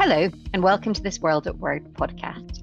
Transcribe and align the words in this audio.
Hello, 0.00 0.30
and 0.52 0.62
welcome 0.62 0.94
to 0.94 1.02
this 1.02 1.20
World 1.20 1.48
at 1.48 1.58
Work 1.58 1.82
podcast. 1.94 2.62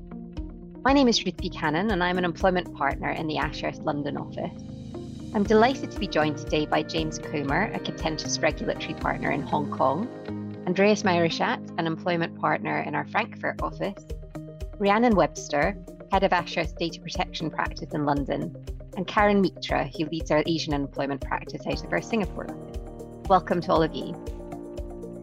My 0.86 0.94
name 0.94 1.10
is 1.10 1.26
Ruth 1.26 1.36
Buchanan, 1.36 1.92
and 1.92 2.02
I'm 2.02 2.18
an 2.18 2.24
employment 2.24 2.74
partner 2.74 3.10
in 3.10 3.28
the 3.28 3.38
Ashurst 3.40 3.82
London 3.82 4.16
office. 4.16 4.64
I'm 5.34 5.44
delighted 5.44 5.92
to 5.92 6.00
be 6.00 6.08
joined 6.08 6.38
today 6.38 6.66
by 6.66 6.82
James 6.82 7.20
Comber, 7.20 7.70
a 7.74 7.80
contentious 7.80 8.40
regulatory 8.40 8.94
partner 8.94 9.32
in 9.32 9.42
Hong 9.42 9.70
Kong, 9.70 10.08
Andreas 10.66 11.04
Mauroschat, 11.04 11.78
an 11.78 11.88
employment 11.88 12.40
partner 12.40 12.80
in 12.80 12.96
our 12.96 13.06
Frankfurt 13.10 13.62
office, 13.62 14.06
Rhiannon 14.80 15.18
Webster, 15.18 15.78
head 16.14 16.24
of 16.24 16.32
Ashurst 16.32 16.78
data 16.78 17.02
protection 17.02 17.52
practice 17.52 17.94
in 17.94 18.06
London, 18.06 18.56
and 18.96 19.06
Karen 19.06 19.42
Mitra, 19.42 19.90
who 19.98 20.06
leads 20.06 20.32
our 20.32 20.42
Asian 20.46 20.74
employment 20.74 21.20
practice 21.20 21.68
out 21.68 21.84
of 21.84 21.92
our 21.92 22.02
Singapore 22.02 22.50
office. 22.50 22.80
Welcome 23.28 23.60
to 23.60 23.74
all 23.74 23.84
of 23.84 23.94
you. 23.94 24.16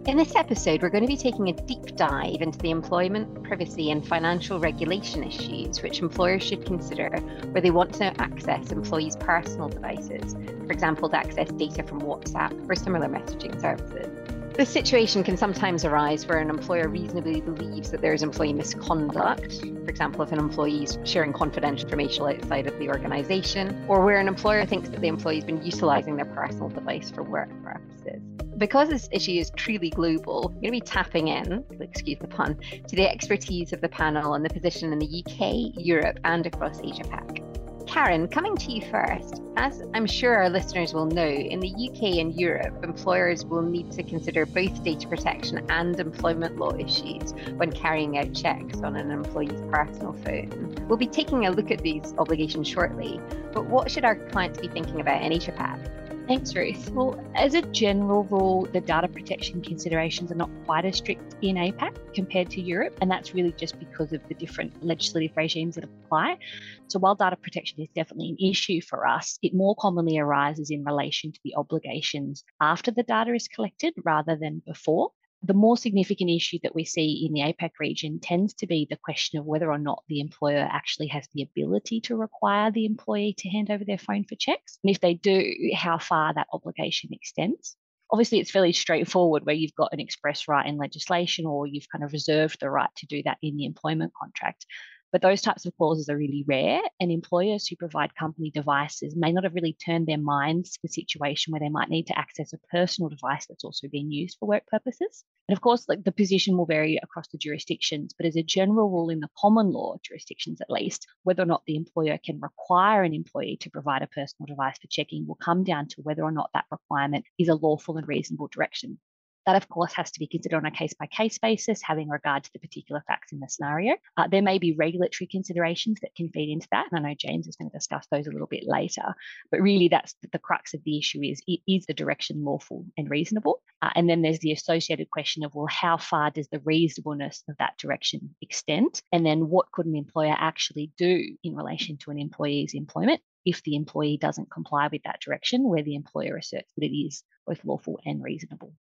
In 0.04 0.16
this 0.16 0.34
episode, 0.34 0.82
we're 0.82 0.90
going 0.90 1.04
to 1.04 1.08
be 1.08 1.16
taking 1.16 1.48
a 1.48 1.52
deep 1.52 1.94
dive 1.94 2.42
into 2.42 2.58
the 2.58 2.72
employment, 2.72 3.44
privacy, 3.44 3.92
and 3.92 4.04
financial 4.04 4.58
regulation 4.58 5.22
issues 5.22 5.80
which 5.80 6.00
employers 6.00 6.42
should 6.42 6.66
consider 6.66 7.08
where 7.52 7.62
they 7.62 7.70
want 7.70 7.94
to 7.94 8.06
access 8.20 8.72
employees' 8.72 9.14
personal 9.14 9.68
devices, 9.68 10.34
for 10.66 10.72
example, 10.72 11.08
to 11.08 11.16
access 11.16 11.52
data 11.52 11.84
from 11.84 12.00
WhatsApp 12.00 12.68
or 12.68 12.74
similar 12.74 13.06
messaging 13.06 13.60
services. 13.60 14.08
This 14.56 14.70
situation 14.70 15.22
can 15.22 15.36
sometimes 15.36 15.84
arise 15.84 16.26
where 16.26 16.38
an 16.38 16.50
employer 16.50 16.88
reasonably 16.88 17.40
believes 17.40 17.92
that 17.92 18.00
there 18.00 18.12
is 18.12 18.24
employee 18.24 18.54
misconduct, 18.54 19.60
for 19.60 19.88
example, 19.88 20.22
if 20.22 20.32
an 20.32 20.40
employee 20.40 20.82
is 20.82 20.98
sharing 21.04 21.32
confidential 21.32 21.84
information 21.84 22.24
outside 22.24 22.66
of 22.66 22.76
the 22.80 22.88
organisation, 22.88 23.84
or 23.86 24.04
where 24.04 24.18
an 24.18 24.26
employer 24.26 24.66
thinks 24.66 24.88
that 24.88 25.00
the 25.00 25.06
employee 25.06 25.36
has 25.36 25.44
been 25.44 25.64
utilising 25.64 26.16
their 26.16 26.26
personal 26.26 26.68
device 26.68 27.08
for 27.08 27.22
work 27.22 27.50
purposes. 27.62 28.20
Because 28.62 28.90
this 28.90 29.08
issue 29.10 29.32
is 29.32 29.50
truly 29.56 29.90
global, 29.90 30.42
we're 30.54 30.60
going 30.60 30.66
to 30.66 30.70
be 30.70 30.80
tapping 30.80 31.26
in, 31.26 31.64
excuse 31.80 32.20
the 32.20 32.28
pun, 32.28 32.56
to 32.86 32.94
the 32.94 33.10
expertise 33.10 33.72
of 33.72 33.80
the 33.80 33.88
panel 33.88 34.34
on 34.34 34.44
the 34.44 34.50
position 34.50 34.92
in 34.92 35.00
the 35.00 35.24
UK, 35.26 35.84
Europe, 35.84 36.20
and 36.22 36.46
across 36.46 36.80
Asia 36.80 37.02
Pac. 37.02 37.42
Karen, 37.88 38.28
coming 38.28 38.56
to 38.58 38.70
you 38.70 38.80
first. 38.88 39.42
As 39.56 39.82
I'm 39.94 40.06
sure 40.06 40.36
our 40.36 40.48
listeners 40.48 40.94
will 40.94 41.06
know, 41.06 41.26
in 41.26 41.58
the 41.58 41.70
UK 41.70 42.20
and 42.20 42.32
Europe, 42.40 42.84
employers 42.84 43.44
will 43.44 43.62
need 43.62 43.90
to 43.90 44.04
consider 44.04 44.46
both 44.46 44.84
data 44.84 45.08
protection 45.08 45.66
and 45.68 45.98
employment 45.98 46.56
law 46.56 46.72
issues 46.76 47.32
when 47.56 47.72
carrying 47.72 48.16
out 48.16 48.32
checks 48.32 48.78
on 48.82 48.94
an 48.94 49.10
employee's 49.10 49.60
personal 49.72 50.12
phone. 50.12 50.86
We'll 50.88 50.98
be 50.98 51.08
taking 51.08 51.46
a 51.46 51.50
look 51.50 51.72
at 51.72 51.80
these 51.80 52.14
obligations 52.16 52.68
shortly, 52.68 53.20
but 53.52 53.66
what 53.66 53.90
should 53.90 54.04
our 54.04 54.14
clients 54.14 54.60
be 54.60 54.68
thinking 54.68 55.00
about 55.00 55.20
in 55.20 55.32
Asia 55.32 55.50
Pac? 55.50 55.80
Thanks, 56.28 56.54
Ruth. 56.54 56.88
Well, 56.90 57.20
as 57.34 57.54
a 57.54 57.62
general 57.62 58.22
rule, 58.24 58.68
the 58.72 58.80
data 58.80 59.08
protection 59.08 59.60
considerations 59.60 60.30
are 60.30 60.36
not 60.36 60.50
quite 60.64 60.84
as 60.84 60.96
strict 60.96 61.34
in 61.42 61.56
APAC 61.56 62.14
compared 62.14 62.48
to 62.50 62.60
Europe, 62.60 62.96
and 63.00 63.10
that's 63.10 63.34
really 63.34 63.52
just 63.52 63.78
because 63.80 64.12
of 64.12 64.26
the 64.28 64.34
different 64.34 64.84
legislative 64.84 65.36
regimes 65.36 65.74
that 65.74 65.84
apply. 65.84 66.38
So, 66.86 67.00
while 67.00 67.16
data 67.16 67.36
protection 67.36 67.80
is 67.80 67.88
definitely 67.94 68.30
an 68.30 68.50
issue 68.50 68.80
for 68.80 69.06
us, 69.06 69.38
it 69.42 69.52
more 69.52 69.74
commonly 69.74 70.18
arises 70.18 70.70
in 70.70 70.84
relation 70.84 71.32
to 71.32 71.40
the 71.42 71.56
obligations 71.56 72.44
after 72.60 72.92
the 72.92 73.02
data 73.02 73.34
is 73.34 73.48
collected 73.48 73.92
rather 74.04 74.36
than 74.36 74.62
before 74.64 75.10
the 75.44 75.54
more 75.54 75.76
significant 75.76 76.30
issue 76.30 76.58
that 76.62 76.74
we 76.74 76.84
see 76.84 77.26
in 77.26 77.32
the 77.32 77.40
APAC 77.40 77.72
region 77.80 78.20
tends 78.20 78.54
to 78.54 78.66
be 78.66 78.86
the 78.88 78.96
question 78.96 79.38
of 79.38 79.44
whether 79.44 79.70
or 79.70 79.78
not 79.78 80.04
the 80.08 80.20
employer 80.20 80.68
actually 80.70 81.08
has 81.08 81.26
the 81.34 81.42
ability 81.42 82.00
to 82.02 82.16
require 82.16 82.70
the 82.70 82.86
employee 82.86 83.34
to 83.38 83.48
hand 83.48 83.70
over 83.70 83.84
their 83.84 83.98
phone 83.98 84.24
for 84.24 84.36
checks. 84.36 84.78
And 84.84 84.90
if 84.90 85.00
they 85.00 85.14
do, 85.14 85.52
how 85.74 85.98
far 85.98 86.32
that 86.34 86.46
obligation 86.52 87.10
extends. 87.12 87.76
Obviously, 88.10 88.38
it's 88.40 88.50
fairly 88.50 88.72
straightforward 88.72 89.44
where 89.44 89.54
you've 89.54 89.74
got 89.74 89.92
an 89.92 90.00
express 90.00 90.46
right 90.46 90.66
in 90.66 90.76
legislation 90.76 91.46
or 91.46 91.66
you've 91.66 91.88
kind 91.90 92.04
of 92.04 92.12
reserved 92.12 92.58
the 92.60 92.70
right 92.70 92.90
to 92.96 93.06
do 93.06 93.22
that 93.24 93.38
in 93.42 93.56
the 93.56 93.64
employment 93.64 94.12
contract. 94.18 94.66
But 95.12 95.20
those 95.20 95.42
types 95.42 95.66
of 95.66 95.76
clauses 95.76 96.08
are 96.08 96.16
really 96.16 96.42
rare, 96.48 96.80
and 96.98 97.12
employers 97.12 97.68
who 97.68 97.76
provide 97.76 98.14
company 98.14 98.50
devices 98.50 99.14
may 99.14 99.30
not 99.30 99.44
have 99.44 99.54
really 99.54 99.74
turned 99.74 100.06
their 100.06 100.18
minds 100.18 100.72
to 100.72 100.78
the 100.82 100.88
situation 100.88 101.52
where 101.52 101.60
they 101.60 101.68
might 101.68 101.90
need 101.90 102.06
to 102.06 102.18
access 102.18 102.54
a 102.54 102.58
personal 102.70 103.10
device 103.10 103.46
that's 103.46 103.62
also 103.62 103.88
being 103.88 104.10
used 104.10 104.38
for 104.38 104.46
work 104.48 104.66
purposes. 104.66 105.22
And 105.48 105.56
of 105.56 105.60
course, 105.60 105.86
like 105.86 106.02
the 106.02 106.12
position 106.12 106.56
will 106.56 106.64
vary 106.64 106.98
across 107.02 107.28
the 107.28 107.36
jurisdictions, 107.36 108.14
but 108.16 108.26
as 108.26 108.36
a 108.36 108.42
general 108.42 108.88
rule 108.88 109.10
in 109.10 109.20
the 109.20 109.28
common 109.36 109.70
law 109.70 109.96
jurisdictions 110.02 110.62
at 110.62 110.70
least, 110.70 111.06
whether 111.24 111.42
or 111.42 111.46
not 111.46 111.64
the 111.66 111.76
employer 111.76 112.18
can 112.24 112.40
require 112.40 113.02
an 113.02 113.12
employee 113.12 113.58
to 113.58 113.70
provide 113.70 114.00
a 114.00 114.06
personal 114.06 114.46
device 114.46 114.78
for 114.78 114.86
checking 114.88 115.26
will 115.26 115.34
come 115.34 115.62
down 115.62 115.88
to 115.88 116.00
whether 116.00 116.22
or 116.22 116.32
not 116.32 116.50
that 116.54 116.64
requirement 116.70 117.26
is 117.38 117.48
a 117.48 117.54
lawful 117.54 117.98
and 117.98 118.08
reasonable 118.08 118.48
direction. 118.48 118.98
That, 119.46 119.56
of 119.56 119.68
course, 119.68 119.92
has 119.94 120.10
to 120.12 120.20
be 120.20 120.26
considered 120.26 120.56
on 120.56 120.66
a 120.66 120.70
case 120.70 120.94
by 120.94 121.06
case 121.06 121.38
basis, 121.38 121.82
having 121.82 122.08
regard 122.08 122.44
to 122.44 122.52
the 122.52 122.60
particular 122.60 123.02
facts 123.06 123.32
in 123.32 123.40
the 123.40 123.48
scenario. 123.48 123.96
Uh, 124.16 124.28
there 124.28 124.42
may 124.42 124.58
be 124.58 124.72
regulatory 124.72 125.26
considerations 125.26 125.98
that 126.02 126.14
can 126.14 126.28
feed 126.28 126.52
into 126.52 126.68
that. 126.70 126.86
And 126.90 126.98
I 126.98 127.10
know 127.10 127.14
James 127.18 127.48
is 127.48 127.56
going 127.56 127.70
to 127.70 127.76
discuss 127.76 128.06
those 128.10 128.26
a 128.26 128.30
little 128.30 128.46
bit 128.46 128.64
later. 128.66 129.14
But 129.50 129.60
really, 129.60 129.88
that's 129.88 130.14
the, 130.30 130.38
crux 130.38 130.74
of 130.74 130.82
the 130.84 130.98
issue 130.98 131.22
is 131.22 131.40
is 131.66 131.86
the 131.86 131.94
direction 131.94 132.44
lawful 132.44 132.84
and 132.96 133.08
reasonable? 133.10 133.62
Uh, 133.80 133.90
and 133.94 134.08
then 134.08 134.22
there's 134.22 134.40
the 134.40 134.52
associated 134.52 135.10
question 135.10 135.44
of, 135.44 135.54
well, 135.54 135.68
how 135.68 135.96
far 135.96 136.30
does 136.30 136.48
the 136.48 136.60
reasonableness 136.60 137.42
of 137.48 137.56
that 137.58 137.78
direction 137.78 138.34
extend? 138.40 139.02
And 139.12 139.24
then 139.24 139.48
what 139.48 139.70
could 139.72 139.86
an 139.86 139.96
employer 139.96 140.34
actually 140.36 140.92
do 140.96 141.36
in 141.42 141.54
relation 141.54 141.96
to 141.98 142.10
an 142.10 142.18
employee's 142.18 142.74
employment 142.74 143.20
if 143.44 143.62
the 143.64 143.74
employee 143.74 144.18
doesn't 144.18 144.50
comply 144.50 144.88
with 144.90 145.02
that 145.04 145.20
direction, 145.20 145.68
where 145.68 145.82
the 145.82 145.96
employer 145.96 146.36
asserts 146.36 146.72
that 146.76 146.84
it 146.84 146.96
is 146.96 147.24
both 147.46 147.64
lawful 147.64 147.98
and 148.04 148.22
reasonable. 148.22 148.72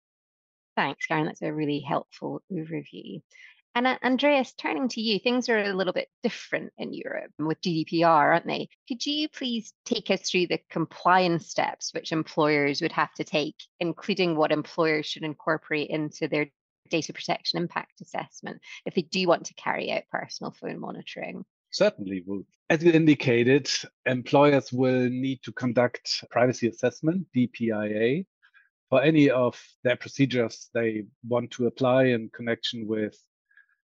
Thanks, 0.81 1.05
Karen. 1.05 1.27
That's 1.27 1.43
a 1.43 1.53
really 1.53 1.79
helpful 1.79 2.41
overview. 2.51 3.21
And 3.75 3.85
uh, 3.85 3.99
Andreas, 4.03 4.51
turning 4.53 4.87
to 4.89 4.99
you, 4.99 5.19
things 5.19 5.47
are 5.47 5.59
a 5.59 5.73
little 5.73 5.93
bit 5.93 6.07
different 6.23 6.73
in 6.79 6.91
Europe 6.91 7.31
with 7.37 7.61
GDPR, 7.61 8.03
aren't 8.03 8.47
they? 8.47 8.67
Could 8.87 9.05
you 9.05 9.29
please 9.29 9.73
take 9.85 10.09
us 10.09 10.27
through 10.27 10.47
the 10.47 10.59
compliance 10.71 11.47
steps 11.47 11.93
which 11.93 12.11
employers 12.11 12.81
would 12.81 12.93
have 12.93 13.13
to 13.13 13.23
take, 13.23 13.57
including 13.79 14.35
what 14.35 14.51
employers 14.51 15.05
should 15.05 15.21
incorporate 15.21 15.91
into 15.91 16.27
their 16.27 16.47
data 16.89 17.13
protection 17.13 17.59
impact 17.59 18.01
assessment 18.01 18.59
if 18.87 18.95
they 18.95 19.03
do 19.03 19.27
want 19.27 19.45
to 19.45 19.53
carry 19.53 19.91
out 19.91 20.01
personal 20.11 20.51
phone 20.51 20.79
monitoring? 20.79 21.45
Certainly, 21.69 22.23
Ruth. 22.25 22.47
As 22.71 22.83
you 22.83 22.91
indicated, 22.91 23.69
employers 24.07 24.73
will 24.73 25.09
need 25.11 25.43
to 25.43 25.51
conduct 25.51 26.23
privacy 26.31 26.69
assessment, 26.69 27.27
DPIA, 27.35 28.25
for 28.91 29.01
any 29.01 29.29
of 29.29 29.57
their 29.85 29.95
procedures 29.95 30.69
they 30.73 31.05
want 31.27 31.49
to 31.49 31.65
apply 31.65 32.03
in 32.03 32.29
connection 32.35 32.85
with 32.85 33.17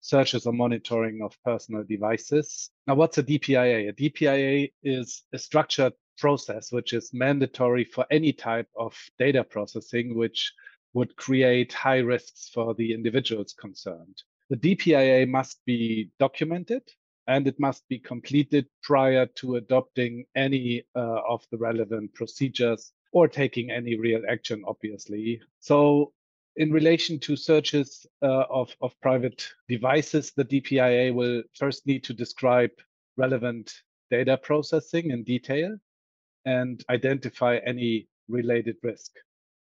searches 0.01 0.47
or 0.47 0.53
monitoring 0.53 1.21
of 1.23 1.37
personal 1.45 1.83
devices. 1.83 2.71
Now, 2.87 2.95
what's 2.95 3.19
a 3.19 3.23
DPIA? 3.23 3.89
A 3.89 3.93
DPIA 3.93 4.73
is 4.85 5.25
a 5.33 5.39
structured 5.39 5.93
process 6.19 6.71
which 6.71 6.93
is 6.93 7.11
mandatory 7.13 7.85
for 7.85 8.07
any 8.13 8.33
type 8.33 8.69
of 8.79 8.97
data 9.19 9.43
processing 9.43 10.17
which 10.17 10.53
would 10.95 11.17
create 11.17 11.73
high 11.73 11.99
risks 11.99 12.51
for 12.55 12.73
the 12.75 12.95
individuals 12.95 13.55
concerned. 13.59 14.23
The 14.51 14.57
DPIA 14.57 15.29
must 15.29 15.65
be 15.67 16.11
documented 16.21 16.83
and 17.27 17.49
it 17.49 17.59
must 17.59 17.89
be 17.89 17.99
completed 17.99 18.67
prior 18.85 19.27
to 19.37 19.57
adopting 19.57 20.27
any 20.37 20.85
uh, 20.95 21.23
of 21.29 21.45
the 21.51 21.59
relevant 21.59 22.15
procedures 22.15 22.93
or 23.13 23.29
taking 23.29 23.71
any 23.71 23.97
real 23.97 24.23
action, 24.29 24.63
obviously. 24.67 25.41
So 25.61 26.13
in 26.57 26.71
relation 26.73 27.19
to 27.21 27.37
searches 27.37 28.07
uh, 28.23 28.45
of, 28.51 28.75
of 28.81 28.99
private 29.01 29.47
devices, 29.69 30.33
the 30.33 30.45
DPIA 30.45 31.15
will 31.15 31.43
first 31.55 31.87
need 31.87 32.05
to 32.05 32.15
describe 32.15 32.71
relevant 33.17 33.73
data 34.11 34.37
processing 34.37 35.11
in 35.11 35.23
detail 35.25 35.77
and 36.45 36.85
identify 36.91 37.59
any 37.65 38.09
related 38.29 38.77
risk. 38.83 39.13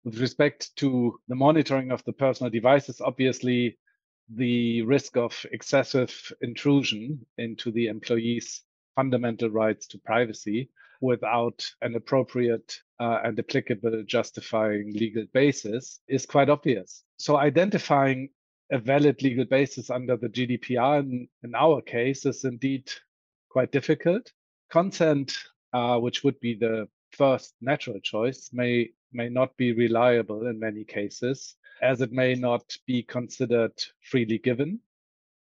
With 0.04 0.20
respect 0.20 0.74
to 0.76 1.18
the 1.28 1.34
monitoring 1.34 1.90
of 1.90 2.04
the 2.04 2.12
personal 2.12 2.50
devices, 2.50 3.00
obviously 3.00 3.78
the 4.34 4.82
risk 4.82 5.16
of 5.16 5.34
excessive 5.52 6.32
intrusion 6.40 7.24
into 7.38 7.70
the 7.70 7.86
employee's 7.86 8.62
fundamental 8.96 9.50
rights 9.50 9.86
to 9.88 9.98
privacy 9.98 10.70
without 11.00 11.64
an 11.82 11.94
appropriate 11.94 12.80
uh, 13.00 13.20
and 13.24 13.38
applicable 13.38 14.02
justifying 14.06 14.92
legal 14.92 15.24
basis 15.32 16.00
is 16.08 16.26
quite 16.26 16.48
obvious. 16.48 17.04
So 17.18 17.36
identifying 17.36 18.30
a 18.70 18.78
valid 18.78 19.22
legal 19.22 19.44
basis 19.44 19.90
under 19.90 20.16
the 20.16 20.28
GDPR 20.28 21.00
in, 21.00 21.28
in 21.42 21.54
our 21.54 21.80
case 21.82 22.24
is 22.26 22.44
indeed 22.44 22.90
quite 23.48 23.72
difficult. 23.72 24.32
Consent, 24.70 25.36
uh, 25.72 25.98
which 25.98 26.24
would 26.24 26.38
be 26.40 26.54
the 26.54 26.88
first 27.12 27.54
natural 27.60 28.00
choice, 28.00 28.50
may 28.52 28.90
may 29.12 29.28
not 29.28 29.56
be 29.56 29.72
reliable 29.72 30.46
in 30.48 30.58
many 30.58 30.84
cases, 30.84 31.54
as 31.80 32.00
it 32.00 32.10
may 32.10 32.34
not 32.34 32.76
be 32.84 33.02
considered 33.02 33.72
freely 34.00 34.38
given, 34.38 34.80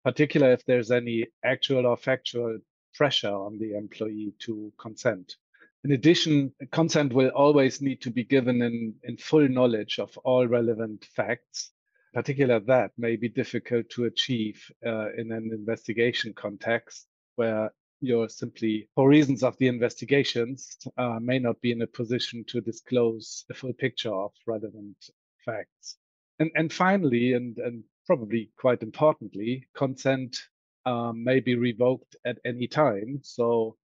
particularly 0.03 0.53
if 0.53 0.65
there's 0.65 0.91
any 0.91 1.25
actual 1.45 1.85
or 1.85 1.95
factual 1.95 2.59
pressure 2.93 3.33
on 3.33 3.57
the 3.57 3.75
employee 3.75 4.33
to 4.39 4.71
consent. 4.77 5.37
In 5.83 5.91
addition, 5.91 6.53
consent 6.71 7.13
will 7.13 7.29
always 7.29 7.81
need 7.81 8.01
to 8.01 8.11
be 8.11 8.23
given 8.23 8.61
in, 8.61 8.95
in 9.03 9.17
full 9.17 9.47
knowledge 9.47 9.99
of 9.99 10.17
all 10.19 10.47
relevant 10.47 11.05
facts 11.15 11.73
particular 12.13 12.59
that 12.59 12.91
may 12.97 13.15
be 13.15 13.27
difficult 13.27 13.89
to 13.89 14.05
achieve 14.05 14.63
uh, 14.85 15.11
in 15.13 15.31
an 15.31 15.49
investigation 15.51 16.33
context 16.33 17.07
where 17.35 17.71
you're 18.01 18.29
simply, 18.29 18.87
for 18.95 19.09
reasons 19.09 19.43
of 19.43 19.57
the 19.57 19.67
investigations, 19.67 20.77
uh, 20.97 21.19
may 21.19 21.39
not 21.39 21.59
be 21.61 21.71
in 21.71 21.81
a 21.81 21.87
position 21.87 22.43
to 22.47 22.61
disclose 22.61 23.45
the 23.47 23.53
full 23.53 23.73
picture 23.73 24.13
of 24.13 24.31
relevant 24.45 24.97
facts. 25.43 25.97
And, 26.39 26.51
and 26.55 26.71
finally, 26.71 27.33
and, 27.33 27.57
and 27.57 27.83
probably 28.05 28.51
quite 28.59 28.83
importantly, 28.83 29.67
consent 29.75 30.37
um, 30.85 31.23
may 31.23 31.39
be 31.39 31.55
revoked 31.55 32.15
at 32.25 32.37
any 32.45 32.67
time. 32.67 33.19
So 33.23 33.77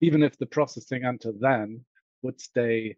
even 0.00 0.22
if 0.22 0.36
the 0.38 0.46
processing 0.46 1.04
until 1.04 1.34
then 1.38 1.84
would 2.22 2.40
stay 2.40 2.96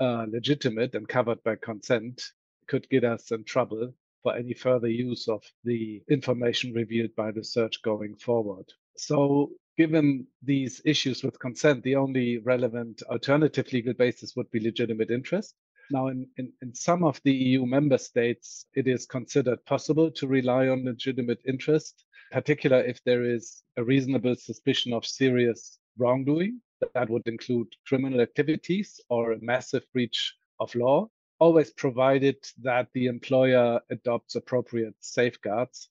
uh, 0.00 0.26
legitimate 0.28 0.94
and 0.94 1.08
covered 1.08 1.42
by 1.42 1.56
consent, 1.56 2.22
could 2.68 2.88
get 2.88 3.04
us 3.04 3.30
in 3.30 3.44
trouble 3.44 3.92
for 4.22 4.36
any 4.36 4.54
further 4.54 4.88
use 4.88 5.28
of 5.28 5.42
the 5.64 6.02
information 6.08 6.72
revealed 6.72 7.14
by 7.16 7.30
the 7.30 7.44
search 7.44 7.82
going 7.82 8.14
forward. 8.16 8.64
So 8.96 9.50
given 9.76 10.26
these 10.42 10.80
issues 10.84 11.22
with 11.22 11.38
consent, 11.38 11.82
the 11.82 11.96
only 11.96 12.38
relevant 12.38 13.02
alternative 13.10 13.72
legal 13.72 13.94
basis 13.94 14.36
would 14.36 14.50
be 14.50 14.60
legitimate 14.60 15.10
interest. 15.10 15.54
Now, 15.90 16.08
in, 16.08 16.28
in, 16.36 16.52
in, 16.62 16.74
some 16.74 17.04
of 17.04 17.20
the 17.24 17.32
EU 17.32 17.66
member 17.66 17.98
states, 17.98 18.66
it 18.74 18.86
is 18.86 19.04
considered 19.04 19.64
possible 19.66 20.10
to 20.12 20.26
rely 20.26 20.68
on 20.68 20.84
legitimate 20.84 21.40
interest, 21.46 22.04
particularly 22.30 22.88
if 22.88 23.02
there 23.04 23.24
is 23.24 23.62
a 23.76 23.84
reasonable 23.84 24.36
suspicion 24.36 24.92
of 24.92 25.04
serious 25.04 25.78
wrongdoing. 25.98 26.60
That 26.94 27.10
would 27.10 27.26
include 27.26 27.68
criminal 27.86 28.20
activities 28.20 29.00
or 29.08 29.32
a 29.32 29.40
massive 29.40 29.84
breach 29.92 30.34
of 30.58 30.74
law, 30.74 31.08
always 31.38 31.72
provided 31.72 32.36
that 32.62 32.88
the 32.92 33.06
employer 33.06 33.80
adopts 33.90 34.34
appropriate 34.34 34.94
safeguards 35.00 35.88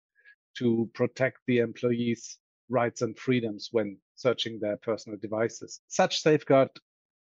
to 0.58 0.90
protect 0.94 1.40
the 1.48 1.60
employees' 1.60 2.38
rights 2.70 3.02
and 3.02 3.18
freedoms 3.18 3.70
when 3.72 3.98
searching 4.16 4.60
their 4.60 4.78
personal 4.78 5.18
devices. 5.18 5.82
Such 5.88 6.22
safeguard 6.22 6.70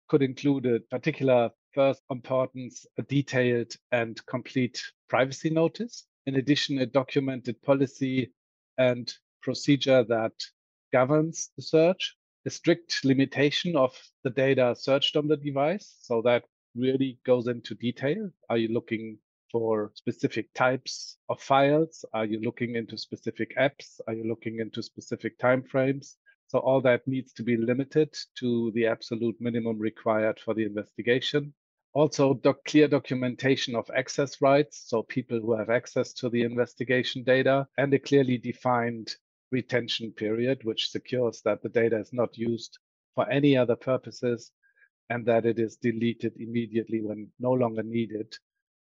could 0.07 0.21
include 0.21 0.65
a 0.65 0.79
particular 0.81 1.49
first 1.73 2.01
importance, 2.09 2.85
a 2.97 3.03
detailed 3.03 3.73
and 3.91 4.25
complete 4.25 4.81
privacy 5.07 5.49
notice. 5.49 6.05
In 6.25 6.35
addition, 6.35 6.79
a 6.79 6.85
documented 6.85 7.61
policy 7.61 8.31
and 8.77 9.13
procedure 9.41 10.03
that 10.03 10.33
governs 10.91 11.51
the 11.55 11.63
search, 11.63 12.15
a 12.45 12.49
strict 12.49 13.03
limitation 13.03 13.75
of 13.75 13.95
the 14.23 14.29
data 14.29 14.75
searched 14.77 15.15
on 15.15 15.27
the 15.27 15.37
device. 15.37 15.95
So 16.01 16.21
that 16.23 16.43
really 16.75 17.19
goes 17.25 17.47
into 17.47 17.75
detail. 17.75 18.29
Are 18.49 18.57
you 18.57 18.69
looking 18.69 19.17
for 19.51 19.91
specific 19.95 20.53
types 20.53 21.17
of 21.29 21.41
files? 21.41 22.05
Are 22.13 22.25
you 22.25 22.39
looking 22.39 22.75
into 22.75 22.97
specific 22.97 23.55
apps? 23.57 23.99
Are 24.07 24.13
you 24.13 24.23
looking 24.23 24.59
into 24.59 24.81
specific 24.81 25.37
timeframes? 25.39 26.15
So 26.47 26.59
all 26.59 26.81
that 26.81 27.07
needs 27.07 27.33
to 27.33 27.43
be 27.43 27.57
limited 27.57 28.15
to 28.39 28.71
the 28.75 28.85
absolute 28.87 29.35
minimum 29.39 29.79
required 29.79 30.39
for 30.39 30.53
the 30.53 30.65
investigation. 30.65 31.53
Also, 31.93 32.33
doc 32.35 32.63
clear 32.65 32.87
documentation 32.87 33.75
of 33.75 33.89
access 33.93 34.41
rights, 34.41 34.83
so 34.87 35.03
people 35.03 35.39
who 35.39 35.57
have 35.57 35.69
access 35.69 36.13
to 36.13 36.29
the 36.29 36.43
investigation 36.43 37.23
data, 37.23 37.67
and 37.77 37.93
a 37.93 37.99
clearly 37.99 38.37
defined 38.37 39.15
retention 39.51 40.11
period, 40.11 40.63
which 40.63 40.89
secures 40.89 41.41
that 41.43 41.61
the 41.61 41.69
data 41.69 41.99
is 41.99 42.13
not 42.13 42.37
used 42.37 42.77
for 43.15 43.29
any 43.29 43.57
other 43.57 43.75
purposes 43.75 44.51
and 45.09 45.25
that 45.25 45.45
it 45.45 45.59
is 45.59 45.75
deleted 45.75 46.33
immediately 46.39 47.01
when 47.01 47.27
no 47.39 47.51
longer 47.51 47.83
needed 47.83 48.33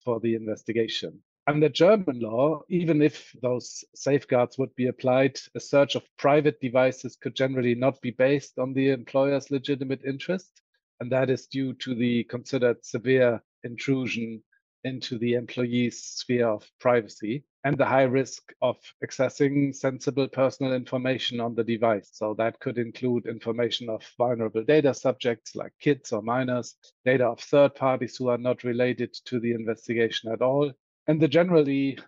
for 0.05 0.21
the 0.21 0.35
investigation. 0.35 1.21
Under 1.49 1.69
German 1.69 2.21
law, 2.21 2.63
even 2.69 3.03
if 3.03 3.35
those 3.43 3.85
safeguards 3.97 4.57
would 4.59 4.73
be 4.77 4.87
applied, 4.87 5.41
a 5.57 5.61
search 5.61 5.97
of 5.97 6.05
private 6.17 6.61
devices 6.61 7.17
could 7.17 7.35
generally 7.35 7.75
not 7.75 8.01
be 8.01 8.13
based 8.13 8.61
on 8.61 8.73
the 8.73 8.91
employer's 8.91 9.51
legitimate 9.51 10.05
interest. 10.05 10.63
And 11.01 11.11
that 11.11 11.31
is 11.31 11.49
due 11.49 11.73
to 11.75 11.97
the 11.97 12.23
considered 12.25 12.85
severe 12.85 13.43
intrusion 13.65 14.45
into 14.85 15.19
the 15.19 15.35
employee's 15.35 16.03
sphere 16.03 16.49
of 16.49 16.69
privacy 16.81 17.45
and 17.65 17.79
the 17.79 17.87
high 17.87 18.03
risk 18.03 18.53
of 18.61 18.77
accessing 19.05 19.75
sensible 19.75 20.27
personal 20.27 20.73
information 20.73 21.41
on 21.41 21.55
the 21.55 21.63
device. 21.63 22.11
So 22.13 22.35
that 22.39 22.59
could 22.59 22.79
include 22.79 23.27
information 23.27 23.89
of 23.89 24.03
vulnerable 24.19 24.65
data 24.65 24.93
subjects 24.93 25.55
like 25.55 25.73
kids 25.81 26.13
or 26.13 26.23
minors, 26.23 26.75
data 27.05 27.27
of 27.27 27.41
third 27.41 27.75
parties 27.75 28.17
who 28.17 28.29
are 28.29 28.39
not 28.39 28.65
related 28.65 29.15
to 29.27 29.39
the 29.39 29.53
investigation 29.53 30.33
at 30.33 30.43
all, 30.43 30.73
and 31.07 31.21
the 31.21 31.29
generally 31.29 31.99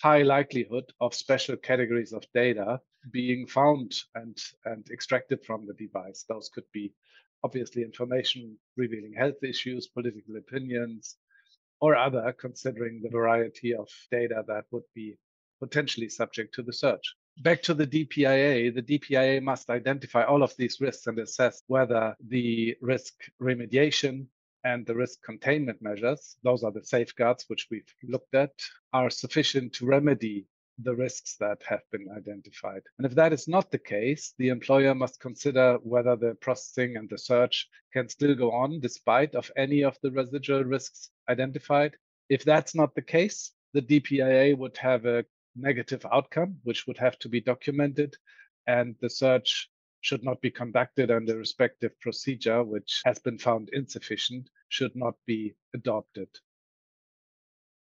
high 0.00 0.22
likelihood 0.22 0.84
of 1.00 1.14
special 1.14 1.56
categories 1.56 2.12
of 2.12 2.24
data 2.34 2.80
being 3.10 3.46
found 3.46 3.94
and, 4.14 4.38
and 4.64 4.86
extracted 4.90 5.44
from 5.44 5.66
the 5.66 5.74
device. 5.74 6.24
Those 6.28 6.48
could 6.48 6.64
be 6.72 6.94
obviously 7.44 7.82
information 7.82 8.56
revealing 8.76 9.12
health 9.12 9.42
issues, 9.42 9.88
political 9.88 10.36
opinions, 10.36 11.16
or 11.82 11.96
other, 11.96 12.32
considering 12.38 13.00
the 13.02 13.10
variety 13.10 13.74
of 13.74 13.88
data 14.10 14.44
that 14.46 14.64
would 14.70 14.84
be 14.94 15.18
potentially 15.58 16.08
subject 16.08 16.54
to 16.54 16.62
the 16.62 16.72
search. 16.72 17.14
Back 17.38 17.60
to 17.62 17.74
the 17.74 17.86
DPIA, 17.86 18.72
the 18.72 18.82
DPIA 18.82 19.42
must 19.42 19.68
identify 19.68 20.22
all 20.22 20.44
of 20.44 20.54
these 20.56 20.80
risks 20.80 21.08
and 21.08 21.18
assess 21.18 21.62
whether 21.66 22.14
the 22.28 22.76
risk 22.80 23.14
remediation 23.40 24.26
and 24.64 24.86
the 24.86 24.94
risk 24.94 25.22
containment 25.24 25.82
measures, 25.82 26.36
those 26.44 26.62
are 26.62 26.70
the 26.70 26.84
safeguards 26.84 27.46
which 27.48 27.66
we've 27.68 27.92
looked 28.04 28.34
at, 28.36 28.52
are 28.92 29.10
sufficient 29.10 29.72
to 29.72 29.86
remedy 29.86 30.46
the 30.82 30.94
risks 30.94 31.36
that 31.40 31.62
have 31.68 31.82
been 31.90 32.08
identified. 32.16 32.82
And 32.98 33.06
if 33.06 33.14
that 33.14 33.32
is 33.32 33.48
not 33.48 33.70
the 33.70 33.78
case, 33.78 34.34
the 34.38 34.48
employer 34.48 34.94
must 34.94 35.20
consider 35.20 35.78
whether 35.82 36.16
the 36.16 36.34
processing 36.40 36.96
and 36.96 37.08
the 37.08 37.18
search 37.18 37.68
can 37.92 38.08
still 38.08 38.34
go 38.34 38.52
on 38.52 38.80
despite 38.80 39.34
of 39.34 39.50
any 39.56 39.82
of 39.82 39.98
the 40.02 40.10
residual 40.10 40.64
risks 40.64 41.10
identified. 41.28 41.96
If 42.28 42.44
that's 42.44 42.74
not 42.74 42.94
the 42.94 43.02
case, 43.02 43.52
the 43.74 43.82
DPIA 43.82 44.56
would 44.56 44.76
have 44.78 45.06
a 45.06 45.24
negative 45.56 46.04
outcome, 46.10 46.56
which 46.64 46.86
would 46.86 46.98
have 46.98 47.18
to 47.20 47.28
be 47.28 47.40
documented, 47.40 48.16
and 48.66 48.96
the 49.00 49.10
search 49.10 49.70
should 50.00 50.24
not 50.24 50.40
be 50.40 50.50
conducted 50.50 51.10
and 51.10 51.26
the 51.28 51.36
respective 51.36 51.98
procedure, 52.00 52.62
which 52.62 53.02
has 53.04 53.18
been 53.20 53.38
found 53.38 53.70
insufficient, 53.72 54.50
should 54.68 54.94
not 54.96 55.14
be 55.26 55.54
adopted. 55.74 56.28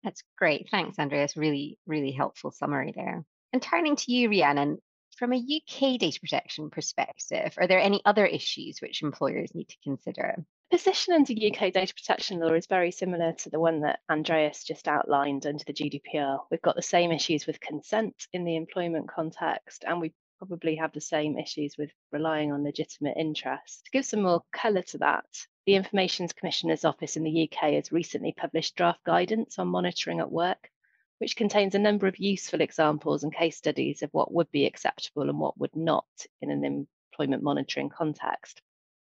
That's 0.04 0.24
great. 0.38 0.69
Thanks, 0.72 0.98
Andreas. 0.98 1.36
Really, 1.36 1.78
really 1.86 2.12
helpful 2.12 2.51
summary 2.51 2.94
there. 2.96 3.25
And 3.51 3.62
turning 3.62 3.95
to 3.97 4.12
you, 4.12 4.30
Rhiannon, 4.30 4.78
from 5.18 5.33
a 5.33 5.38
UK 5.38 6.00
data 6.00 6.19
protection 6.19 6.69
perspective, 6.69 7.54
are 7.57 7.68
there 7.68 7.81
any 7.81 8.02
other 8.06 8.26
issues 8.26 8.80
which 8.80 9.02
employers 9.02 9.54
need 9.54 9.68
to 9.68 9.78
consider? 9.83 10.45
The 10.71 10.78
position 10.78 11.14
under 11.14 11.33
UK 11.33 11.74
data 11.74 11.94
protection 11.94 12.40
law 12.40 12.54
is 12.54 12.68
very 12.68 12.92
similar 12.92 13.33
to 13.33 13.50
the 13.50 13.59
one 13.59 13.81
that 13.81 14.00
Andreas 14.09 14.64
just 14.64 14.88
outlined 14.88 15.45
under 15.45 15.64
the 15.66 15.74
GDPR. 15.74 16.40
We've 16.50 16.62
got 16.62 16.76
the 16.76 16.81
same 16.81 17.12
issues 17.12 17.45
with 17.45 17.59
consent 17.59 18.28
in 18.31 18.45
the 18.45 18.56
employment 18.56 19.09
context, 19.09 19.83
and 19.85 20.00
we 20.00 20.14
probably 20.38 20.76
have 20.76 20.94
the 20.94 21.02
same 21.02 21.38
issues 21.38 21.76
with 21.78 21.92
relying 22.12 22.54
on 22.54 22.64
legitimate 22.64 23.18
interest. 23.18 23.85
To 23.85 23.92
give 23.92 24.06
some 24.06 24.21
more 24.21 24.44
colour 24.54 24.83
to 24.83 25.00
that, 25.00 25.26
the 25.69 25.76
Information 25.76 26.28
Commissioner's 26.28 26.83
Office 26.83 27.16
in 27.16 27.21
the 27.21 27.44
UK 27.44 27.73
has 27.73 27.92
recently 27.92 28.33
published 28.35 28.76
draft 28.76 29.04
guidance 29.04 29.59
on 29.59 29.68
monitoring 29.68 30.19
at 30.19 30.31
work, 30.31 30.71
which 31.19 31.35
contains 31.35 31.76
a 31.76 31.78
number 31.78 32.07
of 32.07 32.18
useful 32.18 32.61
examples 32.61 33.23
and 33.23 33.31
case 33.31 33.56
studies 33.56 34.02
of 34.02 34.09
what 34.11 34.33
would 34.33 34.49
be 34.49 34.66
acceptable 34.66 35.30
and 35.30 35.40
what 35.40 35.59
would 35.59 35.76
not 35.76 36.07
in 36.42 36.49
an 36.49 36.88
employment 37.11 37.44
monitoring 37.44 37.88
context. 37.88 38.64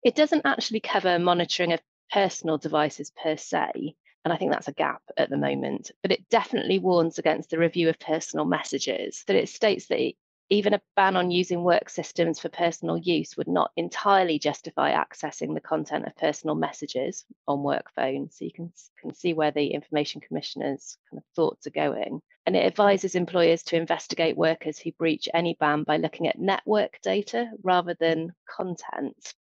It 0.02 0.14
doesn't 0.14 0.46
actually 0.46 0.80
cover 0.80 1.18
monitoring 1.18 1.75
of 1.75 1.82
personal 2.10 2.56
devices 2.56 3.12
per 3.22 3.36
se, 3.36 3.94
and 4.25 4.32
I 4.32 4.38
think 4.38 4.50
that's 4.50 4.68
a 4.68 4.72
gap 4.72 5.02
at 5.18 5.28
the 5.28 5.36
moment, 5.36 5.90
but 6.00 6.10
it 6.10 6.26
definitely 6.30 6.78
warns 6.78 7.18
against 7.18 7.50
the 7.50 7.58
review 7.58 7.90
of 7.90 7.98
personal 7.98 8.46
messages, 8.46 9.25
that 9.26 9.36
it 9.36 9.50
states 9.50 9.88
that 9.88 10.00
even 10.48 10.74
a 10.74 10.82
ban 10.94 11.16
on 11.16 11.30
using 11.30 11.64
work 11.64 11.90
systems 11.90 12.38
for 12.38 12.48
personal 12.48 12.96
use 12.96 13.36
would 13.36 13.48
not 13.48 13.72
entirely 13.76 14.38
justify 14.38 14.92
accessing 14.92 15.54
the 15.54 15.60
content 15.60 16.06
of 16.06 16.14
personal 16.16 16.54
messages 16.54 17.24
on 17.48 17.62
work 17.64 17.90
phones. 17.94 18.36
So 18.38 18.44
you 18.44 18.52
can, 18.52 18.72
can 19.00 19.12
see 19.12 19.34
where 19.34 19.50
the 19.50 19.68
Information 19.68 20.20
Commissioner's 20.20 20.96
kind 21.10 21.18
of 21.18 21.24
thoughts 21.34 21.66
are 21.66 21.70
going. 21.70 22.20
And 22.46 22.54
it 22.54 22.64
advises 22.64 23.16
employers 23.16 23.64
to 23.64 23.76
investigate 23.76 24.36
workers 24.36 24.78
who 24.78 24.92
breach 24.92 25.28
any 25.34 25.56
ban 25.58 25.82
by 25.82 25.96
looking 25.96 26.28
at 26.28 26.38
network 26.38 27.00
data 27.02 27.50
rather 27.64 27.96
than 27.98 28.32
content. 28.48 29.34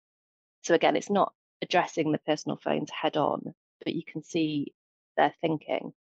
So 0.61 0.73
again, 0.73 0.95
it's 0.95 1.09
not 1.09 1.33
addressing 1.61 2.13
the 2.13 2.19
personal 2.19 2.57
phones 2.63 2.89
head 2.91 3.17
on, 3.17 3.53
but 3.83 3.93
you 3.93 4.03
can 4.05 4.23
see 4.23 4.73
their 5.17 5.33
thinking. 5.41 5.93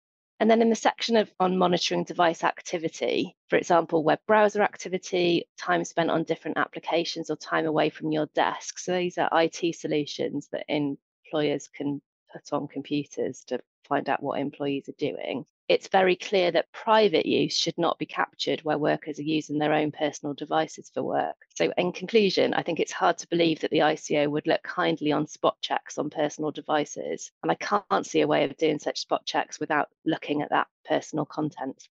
And 0.41 0.49
then 0.49 0.63
in 0.63 0.71
the 0.71 0.75
section 0.75 1.17
of 1.17 1.31
on 1.39 1.55
monitoring 1.55 2.03
device 2.03 2.43
activity, 2.43 3.37
for 3.47 3.57
example, 3.57 4.03
web 4.03 4.17
browser 4.25 4.63
activity, 4.63 5.47
time 5.55 5.85
spent 5.85 6.09
on 6.09 6.23
different 6.23 6.57
applications 6.57 7.29
or 7.29 7.35
time 7.35 7.67
away 7.67 7.91
from 7.91 8.11
your 8.11 8.25
desk. 8.33 8.79
So 8.79 8.95
these 8.95 9.19
are 9.19 9.29
IT 9.31 9.75
solutions 9.75 10.49
that 10.51 10.65
employers 10.67 11.67
can 11.67 12.01
put 12.33 12.51
on 12.53 12.67
computers 12.67 13.43
to 13.49 13.59
find 13.87 14.09
out 14.09 14.23
what 14.23 14.39
employees 14.39 14.89
are 14.89 14.95
doing. 14.97 15.45
It's 15.71 15.87
very 15.87 16.17
clear 16.17 16.51
that 16.51 16.71
private 16.73 17.25
use 17.25 17.55
should 17.55 17.77
not 17.77 17.97
be 17.97 18.05
captured 18.05 18.59
where 18.61 18.77
workers 18.77 19.19
are 19.19 19.23
using 19.23 19.57
their 19.57 19.73
own 19.73 19.89
personal 19.91 20.33
devices 20.33 20.91
for 20.93 21.01
work. 21.01 21.37
So, 21.55 21.71
in 21.77 21.93
conclusion, 21.93 22.53
I 22.53 22.61
think 22.61 22.81
it's 22.81 22.91
hard 22.91 23.17
to 23.19 23.29
believe 23.29 23.61
that 23.61 23.71
the 23.71 23.79
ICO 23.79 24.29
would 24.29 24.47
look 24.47 24.61
kindly 24.63 25.13
on 25.13 25.27
spot 25.27 25.55
checks 25.61 25.97
on 25.97 26.09
personal 26.09 26.51
devices. 26.51 27.31
And 27.41 27.49
I 27.49 27.55
can't 27.55 28.05
see 28.05 28.19
a 28.19 28.27
way 28.27 28.43
of 28.43 28.57
doing 28.57 28.79
such 28.79 28.99
spot 28.99 29.25
checks 29.25 29.61
without 29.61 29.87
looking 30.05 30.41
at 30.41 30.49
that 30.49 30.67
personal 30.83 31.25
content. 31.25 31.87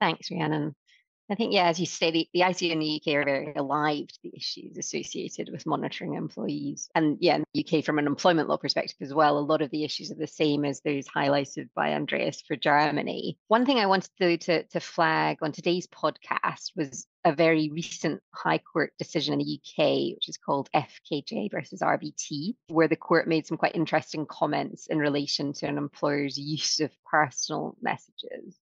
Thanks, 0.00 0.30
Rhiannon. 0.30 0.74
I 1.30 1.34
think, 1.34 1.52
yeah, 1.52 1.68
as 1.68 1.78
you 1.78 1.86
say, 1.86 2.10
the, 2.10 2.28
the 2.32 2.40
ICO 2.40 2.70
in 2.70 2.78
the 2.78 3.00
UK 3.00 3.14
are 3.16 3.24
very 3.24 3.52
alive 3.54 4.08
to 4.08 4.18
the 4.22 4.32
issues 4.34 4.78
associated 4.78 5.50
with 5.52 5.66
monitoring 5.66 6.14
employees. 6.14 6.88
And 6.94 7.18
yeah, 7.20 7.36
in 7.36 7.44
the 7.52 7.66
UK, 7.66 7.84
from 7.84 7.98
an 7.98 8.06
employment 8.06 8.48
law 8.48 8.56
perspective 8.56 8.96
as 9.02 9.12
well, 9.12 9.38
a 9.38 9.40
lot 9.40 9.60
of 9.60 9.70
the 9.70 9.84
issues 9.84 10.10
are 10.10 10.16
the 10.16 10.26
same 10.26 10.64
as 10.64 10.80
those 10.80 11.06
highlighted 11.06 11.68
by 11.74 11.92
Andreas 11.92 12.42
for 12.46 12.56
Germany. 12.56 13.36
One 13.48 13.66
thing 13.66 13.78
I 13.78 13.86
wanted 13.86 14.10
to, 14.20 14.38
to, 14.38 14.62
to 14.64 14.80
flag 14.80 15.38
on 15.42 15.52
today's 15.52 15.86
podcast 15.86 16.70
was 16.74 17.06
a 17.24 17.34
very 17.34 17.68
recent 17.70 18.22
High 18.32 18.58
Court 18.58 18.92
decision 18.98 19.34
in 19.34 19.40
the 19.40 19.60
UK, 19.60 20.14
which 20.14 20.28
is 20.28 20.38
called 20.38 20.70
FKJ 20.74 21.50
versus 21.50 21.82
RVT, 21.82 22.54
where 22.68 22.88
the 22.88 22.96
court 22.96 23.28
made 23.28 23.46
some 23.46 23.58
quite 23.58 23.74
interesting 23.74 24.24
comments 24.24 24.86
in 24.86 24.98
relation 24.98 25.52
to 25.54 25.66
an 25.66 25.76
employer's 25.76 26.38
use 26.38 26.80
of 26.80 26.90
personal 27.10 27.76
messages. 27.82 28.56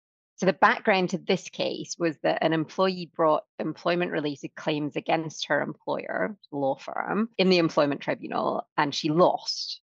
So 0.43 0.47
the 0.47 0.55
background 0.55 1.11
to 1.11 1.19
this 1.19 1.49
case 1.51 1.95
was 1.97 2.19
that 2.25 2.43
an 2.43 2.53
employee 2.53 3.13
brought 3.15 3.45
employment 3.61 4.11
related 4.11 4.57
claims 4.57 4.97
against 4.97 5.47
her 5.47 5.63
employer, 5.63 6.37
law 6.51 6.75
firm, 6.75 7.29
in 7.39 7.49
the 7.49 7.59
employment 7.59 8.01
tribunal 8.01 8.67
and 8.77 8.93
she 8.93 9.09
lost. 9.09 9.81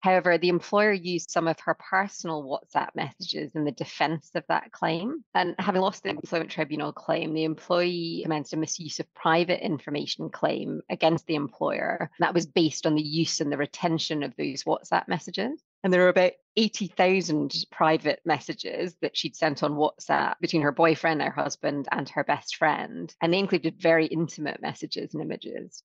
However, 0.00 0.36
the 0.36 0.50
employer 0.50 0.92
used 0.92 1.30
some 1.30 1.48
of 1.48 1.58
her 1.60 1.72
personal 1.72 2.44
WhatsApp 2.44 2.90
messages 2.94 3.52
in 3.54 3.64
the 3.64 3.72
defense 3.72 4.28
of 4.34 4.44
that 4.48 4.70
claim. 4.70 5.24
And 5.32 5.54
having 5.58 5.80
lost 5.80 6.02
the 6.02 6.10
employment 6.10 6.50
tribunal 6.50 6.92
claim, 6.92 7.32
the 7.32 7.44
employee 7.44 8.20
commenced 8.22 8.52
a 8.52 8.58
misuse 8.58 9.00
of 9.00 9.14
private 9.14 9.64
information 9.64 10.28
claim 10.28 10.82
against 10.90 11.26
the 11.26 11.36
employer. 11.36 12.10
That 12.18 12.34
was 12.34 12.44
based 12.44 12.84
on 12.84 12.96
the 12.96 13.02
use 13.02 13.40
and 13.40 13.50
the 13.50 13.56
retention 13.56 14.24
of 14.24 14.36
those 14.36 14.64
WhatsApp 14.64 15.08
messages. 15.08 15.58
And 15.82 15.92
there 15.92 16.02
were 16.02 16.08
about 16.08 16.32
80,000 16.56 17.54
private 17.70 18.20
messages 18.24 18.94
that 19.00 19.16
she'd 19.16 19.34
sent 19.34 19.62
on 19.62 19.72
WhatsApp 19.72 20.34
between 20.40 20.62
her 20.62 20.72
boyfriend, 20.72 21.22
her 21.22 21.30
husband, 21.30 21.88
and 21.90 22.08
her 22.10 22.24
best 22.24 22.56
friend. 22.56 23.12
And 23.20 23.32
they 23.32 23.38
included 23.38 23.80
very 23.80 24.06
intimate 24.06 24.62
messages 24.62 25.14
and 25.14 25.22
images. 25.22 25.82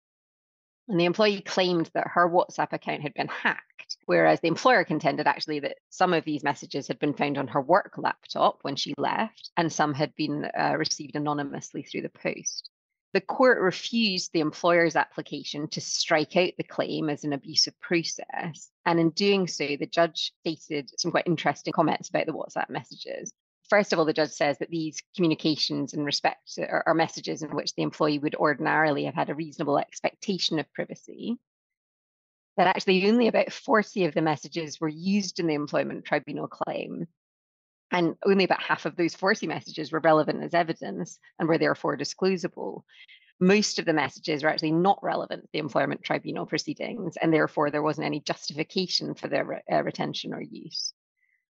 And 0.88 1.00
the 1.00 1.06
employee 1.06 1.42
claimed 1.42 1.89
that 1.94 2.08
her 2.13 2.30
WhatsApp 2.30 2.74
account 2.74 3.01
had 3.01 3.13
been 3.13 3.27
hacked, 3.27 3.98
whereas 4.06 4.39
the 4.39 4.48
employer 4.48 4.86
contended 4.86 5.27
actually 5.27 5.60
that 5.62 5.77
some 5.89 6.13
of 6.13 6.24
these 6.24 6.44
messages 6.44 6.88
had 6.88 7.00
been 7.00 7.13
found 7.13 7.38
on 7.38 7.48
her 7.50 7.62
work 7.62 7.94
laptop 7.98 8.60
when 8.62 8.75
she 8.75 8.94
left, 8.98 9.50
and 9.58 9.72
some 9.72 9.94
had 9.94 10.16
been 10.16 10.46
uh, 10.46 10.75
received 10.77 11.16
anonymously 11.16 11.84
through 11.84 12.04
the 12.04 12.10
post. 12.10 12.70
The 13.14 13.22
court 13.22 13.60
refused 13.60 14.32
the 14.34 14.42
employer's 14.42 14.96
application 14.96 15.68
to 15.70 15.82
strike 15.82 16.36
out 16.36 16.52
the 16.58 16.64
claim 16.64 17.10
as 17.10 17.24
an 17.24 17.34
abusive 17.34 17.80
process. 17.80 18.70
And 18.86 19.00
in 19.00 19.12
doing 19.12 19.48
so, 19.48 19.66
the 19.66 19.88
judge 19.88 20.34
stated 20.42 20.92
some 21.00 21.12
quite 21.12 21.26
interesting 21.26 21.74
comments 21.74 22.10
about 22.10 22.26
the 22.26 22.34
WhatsApp 22.34 22.70
messages. 22.70 23.32
First 23.70 23.92
of 23.92 24.00
all, 24.00 24.06
the 24.06 24.14
judge 24.14 24.32
says 24.32 24.58
that 24.60 24.70
these 24.70 25.02
communications 25.16 25.94
in 25.94 26.04
respect 26.06 26.58
are 26.60 26.94
messages 26.94 27.44
in 27.44 27.56
which 27.56 27.74
the 27.76 27.82
employee 27.82 28.20
would 28.20 28.36
ordinarily 28.36 29.06
have 29.06 29.16
had 29.16 29.30
a 29.30 29.36
reasonable 29.36 29.78
expectation 29.78 30.60
of 30.60 30.72
privacy 30.74 31.38
that 32.58 32.68
actually 32.68 33.08
only 33.08 33.28
about 33.28 33.52
40 33.52 34.06
of 34.06 34.14
the 34.14 34.22
messages 34.22 34.80
were 34.82 34.88
used 34.88 35.40
in 35.40 35.48
the 35.48 35.54
employment 35.54 36.06
tribunal 36.06 36.48
claim, 36.48 37.08
and 37.91 38.15
only 38.25 38.44
about 38.44 38.62
half 38.62 38.86
of 38.86 38.96
those 38.96 39.15
40 39.15 39.48
messages 39.48 39.91
were 39.91 40.00
relevant 40.00 40.44
as 40.44 40.53
evidence 40.53 41.20
and 41.39 41.48
were 41.48 41.58
therefore 41.58 41.98
disclosable. 41.98 42.84
Most 43.39 43.79
of 43.79 43.86
the 43.86 43.94
messages 43.94 44.44
were 44.44 44.50
actually 44.50 44.72
not 44.72 45.00
relevant 45.01 45.44
to 45.44 45.50
the 45.53 45.60
employment 45.60 46.03
tribunal 46.03 46.46
proceedings, 46.46 47.17
and 47.22 47.32
therefore 47.32 47.70
there 47.70 47.84
wasn't 47.84 48.06
any 48.06 48.20
justification 48.20 49.13
for 49.13 49.27
their 49.27 49.46
re- 49.46 49.62
uh, 49.72 49.84
retention 49.84 50.34
or 50.34 50.41
use. 50.41 50.94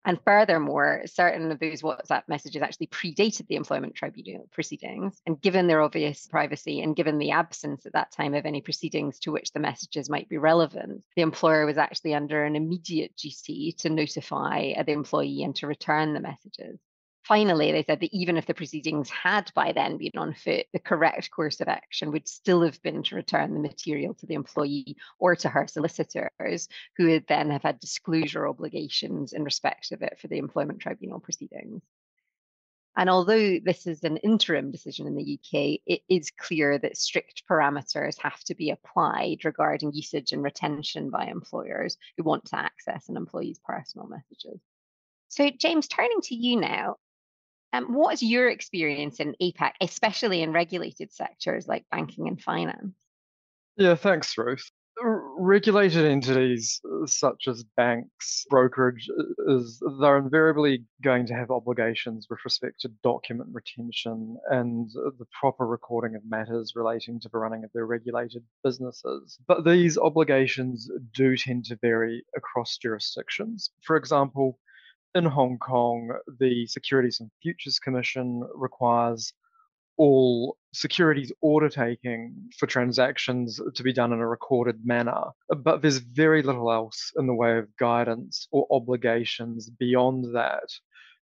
And 0.05 0.19
furthermore, 0.25 1.03
certain 1.05 1.49
of 1.51 1.59
those 1.59 1.81
WhatsApp 1.81 2.23
messages 2.27 2.61
actually 2.61 2.87
predated 2.87 3.47
the 3.47 3.55
employment 3.55 3.95
tribunal 3.95 4.49
proceedings. 4.51 5.21
And 5.25 5.41
given 5.41 5.67
their 5.67 5.81
obvious 5.81 6.27
privacy 6.27 6.81
and 6.81 6.95
given 6.95 7.19
the 7.19 7.31
absence 7.31 7.85
at 7.85 7.93
that 7.93 8.11
time 8.11 8.33
of 8.33 8.45
any 8.45 8.61
proceedings 8.61 9.19
to 9.19 9.31
which 9.31 9.51
the 9.53 9.61
messages 9.61 10.09
might 10.09 10.27
be 10.27 10.37
relevant, 10.37 11.05
the 11.15 11.21
employer 11.21 11.65
was 11.65 11.77
actually 11.77 12.13
under 12.13 12.43
an 12.43 12.55
immediate 12.55 13.15
duty 13.15 13.75
to 13.79 13.89
notify 13.89 14.73
the 14.83 14.91
employee 14.91 15.43
and 15.43 15.55
to 15.57 15.67
return 15.67 16.13
the 16.13 16.19
messages. 16.19 16.79
Finally, 17.23 17.71
they 17.71 17.83
said 17.83 18.01
that 18.01 18.13
even 18.13 18.35
if 18.35 18.45
the 18.45 18.53
proceedings 18.53 19.09
had 19.09 19.49
by 19.55 19.71
then 19.71 19.97
been 19.97 20.11
on 20.17 20.33
foot, 20.33 20.65
the 20.73 20.79
correct 20.79 21.31
course 21.31 21.61
of 21.61 21.69
action 21.69 22.11
would 22.11 22.27
still 22.27 22.61
have 22.61 22.81
been 22.81 23.01
to 23.01 23.15
return 23.15 23.53
the 23.53 23.61
material 23.61 24.13
to 24.13 24.25
the 24.25 24.33
employee 24.33 24.97
or 25.19 25.33
to 25.33 25.47
her 25.47 25.65
solicitors, 25.65 26.67
who 26.97 27.07
would 27.07 27.25
then 27.27 27.49
have 27.49 27.63
had 27.63 27.79
disclosure 27.79 28.45
obligations 28.45 29.31
in 29.31 29.45
respect 29.45 29.93
of 29.93 30.01
it 30.01 30.19
for 30.19 30.27
the 30.27 30.37
employment 30.37 30.81
tribunal 30.81 31.21
proceedings. 31.21 31.81
And 32.97 33.09
although 33.09 33.57
this 33.57 33.87
is 33.87 34.03
an 34.03 34.17
interim 34.17 34.69
decision 34.69 35.07
in 35.07 35.15
the 35.15 35.39
UK, 35.39 35.79
it 35.85 36.01
is 36.09 36.29
clear 36.29 36.77
that 36.77 36.97
strict 36.97 37.43
parameters 37.49 38.21
have 38.21 38.39
to 38.43 38.55
be 38.55 38.69
applied 38.69 39.45
regarding 39.45 39.93
usage 39.93 40.33
and 40.33 40.43
retention 40.43 41.09
by 41.09 41.25
employers 41.27 41.97
who 42.17 42.23
want 42.23 42.45
to 42.47 42.57
access 42.57 43.07
an 43.07 43.15
employee's 43.15 43.59
personal 43.65 44.07
messages. 44.07 44.59
So, 45.29 45.49
James, 45.49 45.87
turning 45.87 46.21
to 46.23 46.35
you 46.35 46.59
now, 46.59 46.97
um, 47.73 47.93
what 47.93 48.13
is 48.13 48.23
your 48.23 48.49
experience 48.49 49.19
in 49.19 49.35
APAC, 49.41 49.71
especially 49.81 50.41
in 50.41 50.53
regulated 50.53 51.11
sectors 51.11 51.67
like 51.67 51.85
banking 51.91 52.27
and 52.27 52.39
finance? 52.39 52.95
Yeah, 53.77 53.95
thanks, 53.95 54.37
Ruth. 54.37 54.69
Regulated 55.01 56.05
entities 56.05 56.79
uh, 56.85 57.07
such 57.07 57.47
as 57.47 57.63
banks, 57.75 58.45
brokerage, 58.47 59.09
uh, 59.09 59.55
is 59.55 59.81
they're 59.99 60.19
invariably 60.19 60.85
going 61.01 61.25
to 61.25 61.33
have 61.33 61.49
obligations 61.49 62.27
with 62.29 62.37
respect 62.45 62.81
to 62.81 62.91
document 63.03 63.49
retention 63.51 64.37
and 64.51 64.91
the 64.93 65.25
proper 65.41 65.65
recording 65.65 66.15
of 66.15 66.21
matters 66.29 66.73
relating 66.75 67.19
to 67.19 67.29
the 67.29 67.39
running 67.39 67.63
of 67.63 67.71
their 67.73 67.87
regulated 67.87 68.43
businesses. 68.63 69.39
But 69.47 69.65
these 69.65 69.97
obligations 69.97 70.87
do 71.11 71.35
tend 71.35 71.65
to 71.65 71.77
vary 71.77 72.23
across 72.37 72.77
jurisdictions. 72.77 73.71
For 73.81 73.95
example, 73.95 74.59
in 75.15 75.25
Hong 75.25 75.57
Kong, 75.59 76.11
the 76.39 76.65
Securities 76.67 77.19
and 77.19 77.29
Futures 77.41 77.79
Commission 77.79 78.43
requires 78.55 79.33
all 79.97 80.57
securities 80.73 81.31
order 81.41 81.69
taking 81.69 82.49
for 82.57 82.65
transactions 82.65 83.59
to 83.75 83.83
be 83.83 83.93
done 83.93 84.11
in 84.11 84.19
a 84.19 84.27
recorded 84.27 84.85
manner. 84.85 85.25
But 85.49 85.81
there's 85.81 85.99
very 85.99 86.41
little 86.41 86.71
else 86.71 87.11
in 87.17 87.27
the 87.27 87.33
way 87.35 87.57
of 87.57 87.75
guidance 87.77 88.47
or 88.51 88.67
obligations 88.71 89.69
beyond 89.69 90.35
that 90.35 90.69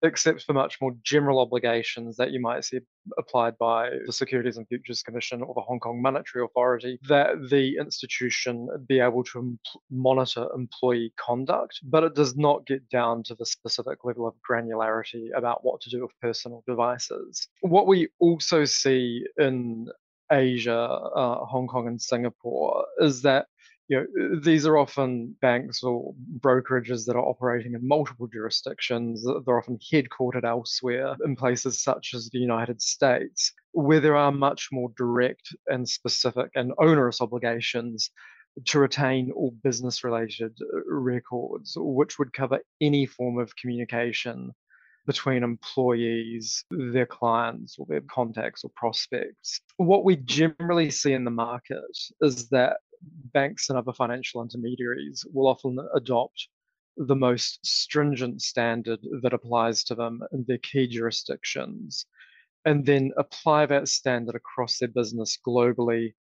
except 0.04 0.44
for 0.44 0.54
much 0.54 0.80
more 0.82 0.94
general 1.04 1.40
obligations 1.40 2.18
that 2.18 2.32
you 2.32 2.40
might 2.40 2.64
see 2.64 2.80
applied 3.18 3.58
by 3.58 3.90
the 4.06 4.14
Securities 4.14 4.58
and 4.58 4.68
Futures 4.68 5.02
Commission 5.04 5.42
or 5.42 5.54
the 5.54 5.62
Hong 5.62 5.80
Kong 5.80 6.02
Monetary 6.02 6.44
Authority, 6.46 7.00
that 7.08 7.50
the 7.50 7.78
institution 7.78 8.70
be 8.88 9.00
able 9.00 9.24
to 9.26 9.40
em- 9.40 9.60
monitor 9.90 10.48
employee 10.56 11.14
conduct, 11.18 11.80
but 11.84 12.04
it 12.04 12.16
does 12.16 12.38
not 12.38 12.66
get 12.66 12.88
down 12.90 13.24
to 13.24 13.36
the 13.36 13.46
specific 13.46 14.04
level 14.04 14.28
of 14.28 14.36
granularity 14.48 15.28
about 15.36 15.64
what 15.64 15.82
to 15.82 15.90
do 15.90 16.02
with 16.02 16.12
personal 16.22 16.64
devices. 16.68 17.48
What 17.62 17.88
we 17.88 18.10
also 18.20 18.66
see 18.66 19.26
in 19.38 19.90
Asia, 20.32 20.78
uh, 20.78 21.46
Hong 21.46 21.68
Kong, 21.68 21.88
and 21.88 22.02
Singapore 22.02 22.86
is 23.00 23.24
that 23.24 23.48
you 23.90 23.98
know, 23.98 24.40
these 24.40 24.68
are 24.68 24.78
often 24.78 25.36
banks 25.42 25.82
or 25.82 26.14
brokerages 26.40 27.06
that 27.06 27.16
are 27.16 27.26
operating 27.26 27.74
in 27.74 27.88
multiple 27.88 28.28
jurisdictions. 28.28 29.26
They're 29.26 29.58
often 29.58 29.80
headquartered 29.92 30.46
elsewhere 30.46 31.16
in 31.26 31.36
places 31.36 31.82
such 31.82 32.14
as 32.14 32.30
the 32.30 32.38
United 32.38 32.84
States, 32.84 33.52
where 33.72 34.00
there 34.00 34.16
are 34.16 34.32
much 34.32 34.70
more 34.72 34.92
direct 34.96 35.56
and 35.68 35.90
specific 35.90 36.52
and 36.54 36.72
onerous 36.78 37.20
obligations 37.20 38.12
to 38.66 38.80
retain 38.80 39.32
all 39.32 39.56
business 39.64 40.04
related 40.04 40.56
uh, 40.62 40.82
records, 40.86 41.74
which 41.76 42.20
would 42.20 42.32
cover 42.32 42.60
any 42.82 43.08
form 43.08 43.40
of 43.40 43.56
communication 43.56 44.52
between 45.08 45.42
employees, 45.42 46.64
their 46.70 47.08
clients, 47.08 47.78
or 47.80 47.88
their 47.90 48.02
contacts 48.02 48.64
or 48.64 48.70
prospects. 48.76 49.62
What 49.78 50.04
we 50.04 50.18
generally 50.18 50.92
see 50.92 51.14
in 51.14 51.24
the 51.24 51.32
market 51.32 51.98
is 52.22 52.50
that 52.50 52.78
banks 53.34 53.70
and 53.70 53.78
other 53.78 53.94
financial 53.94 54.42
intermediaries 54.42 55.26
will 55.34 55.48
often 55.48 55.78
adopt 55.96 56.48
the 56.98 57.16
most 57.16 57.66
stringent 57.66 58.42
standard 58.42 59.00
that 59.22 59.34
applies 59.34 59.84
to 59.86 59.96
them 59.96 60.22
in 60.34 60.44
their 60.48 60.58
key 60.58 60.88
jurisdictions 60.88 62.06
and 62.66 62.86
then 62.86 63.12
apply 63.18 63.66
that 63.66 63.88
standard 63.88 64.36
across 64.36 64.78
their 64.78 64.90
business 64.90 65.38
globally 65.48 66.14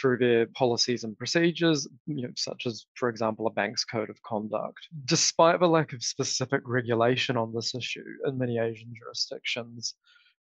through 0.00 0.16
their 0.18 0.46
policies 0.46 1.02
and 1.02 1.18
procedures, 1.18 1.88
you 2.06 2.22
know, 2.22 2.32
such 2.36 2.64
as, 2.66 2.86
for 2.94 3.08
example, 3.08 3.46
a 3.46 3.50
bank's 3.50 3.84
code 3.84 4.08
of 4.08 4.22
conduct. 4.22 4.78
Despite 5.04 5.58
the 5.58 5.66
lack 5.66 5.92
of 5.92 6.04
specific 6.04 6.62
regulation 6.64 7.36
on 7.36 7.52
this 7.52 7.74
issue 7.74 8.04
in 8.24 8.38
many 8.38 8.58
Asian 8.58 8.92
jurisdictions, 8.96 9.94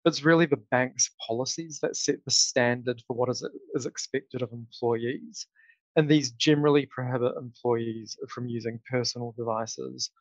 it's 0.05 0.23
really 0.23 0.45
the 0.45 0.61
bank's 0.71 1.09
policies 1.25 1.79
that 1.81 1.95
set 1.95 2.23
the 2.25 2.31
standard 2.31 3.01
for 3.07 3.15
what 3.15 3.29
is, 3.29 3.47
is 3.73 3.85
expected 3.85 4.41
of 4.41 4.51
employees. 4.51 5.47
And 5.95 6.07
these 6.07 6.31
generally 6.31 6.85
prohibit 6.85 7.33
employees 7.37 8.17
from 8.29 8.47
using 8.47 8.79
personal 8.89 9.33
devices 9.37 10.11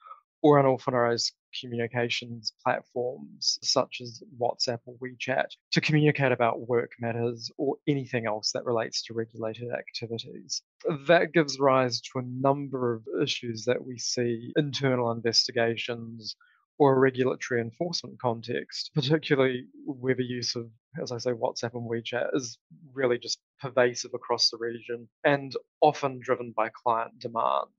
or 0.43 0.59
unauthorized 0.59 1.33
communications 1.59 2.53
platforms 2.63 3.59
such 3.63 4.01
as 4.03 4.23
WhatsApp 4.39 4.79
or 4.85 4.95
WeChat 5.03 5.47
to 5.73 5.81
communicate 5.81 6.33
about 6.33 6.69
work 6.69 6.93
matters 7.01 7.51
or 7.57 7.77
anything 7.89 8.27
else 8.27 8.53
that 8.53 8.67
relates 8.67 9.03
to 9.05 9.15
regulated 9.15 9.71
activities. 9.73 10.63
That 11.07 11.33
gives 11.33 11.59
rise 11.59 12.01
to 12.03 12.19
a 12.19 12.23
number 12.23 12.93
of 12.93 13.05
issues 13.23 13.65
that 13.65 13.85
we 13.85 13.99
see 13.99 14.53
internal 14.57 15.13
investigations 15.13 16.37
or 16.79 16.95
a 16.95 16.99
regulatory 16.99 17.61
enforcement 17.61 18.21
context, 18.21 18.91
particularly 18.95 19.67
where 19.87 20.15
the 20.15 20.25
use 20.25 20.57
of, 20.57 20.69
as 21.01 21.13
I 21.13 21.19
say, 21.19 21.31
WhatsApp 21.31 21.75
and 21.75 21.89
WeChat 21.89 22.35
is 22.35 22.59
really 22.93 23.19
just 23.19 23.39
pervasive 23.61 24.13
across 24.15 24.51
the 24.51 24.59
region 24.59 25.09
and 25.25 25.55
often 25.81 26.21
driven 26.23 26.53
by 26.57 26.71
client 26.71 27.19
demand. 27.21 27.71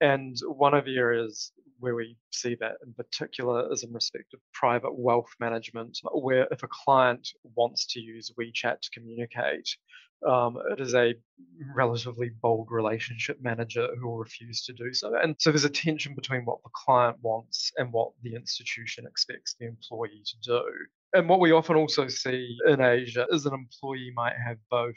And 0.00 0.36
one 0.46 0.74
of 0.74 0.84
the 0.84 0.96
areas 0.96 1.52
where 1.84 1.94
we 1.94 2.16
see 2.30 2.56
that 2.60 2.76
in 2.84 2.94
particular 2.94 3.70
is 3.72 3.84
in 3.84 3.92
respect 3.92 4.32
of 4.32 4.40
private 4.54 4.98
wealth 4.98 5.30
management, 5.38 5.98
where 6.12 6.48
if 6.50 6.62
a 6.62 6.68
client 6.68 7.28
wants 7.54 7.86
to 7.92 8.00
use 8.00 8.32
WeChat 8.38 8.80
to 8.80 8.90
communicate, 8.92 9.68
um, 10.26 10.56
it 10.70 10.80
is 10.80 10.94
a 10.94 11.14
relatively 11.74 12.30
bold 12.40 12.68
relationship 12.70 13.36
manager 13.42 13.88
who 14.00 14.08
will 14.08 14.16
refuse 14.16 14.64
to 14.64 14.72
do 14.72 14.92
so. 14.94 15.12
And 15.22 15.36
so 15.38 15.50
there's 15.50 15.64
a 15.64 15.70
tension 15.70 16.14
between 16.14 16.46
what 16.46 16.62
the 16.64 16.70
client 16.74 17.18
wants 17.20 17.70
and 17.76 17.92
what 17.92 18.12
the 18.22 18.34
institution 18.34 19.06
expects 19.06 19.54
the 19.60 19.66
employee 19.66 20.22
to 20.24 20.36
do. 20.42 20.62
And 21.12 21.28
what 21.28 21.40
we 21.40 21.52
often 21.52 21.76
also 21.76 22.08
see 22.08 22.56
in 22.66 22.80
Asia 22.80 23.26
is 23.30 23.44
an 23.44 23.52
employee 23.52 24.12
might 24.14 24.36
have 24.44 24.56
both 24.70 24.96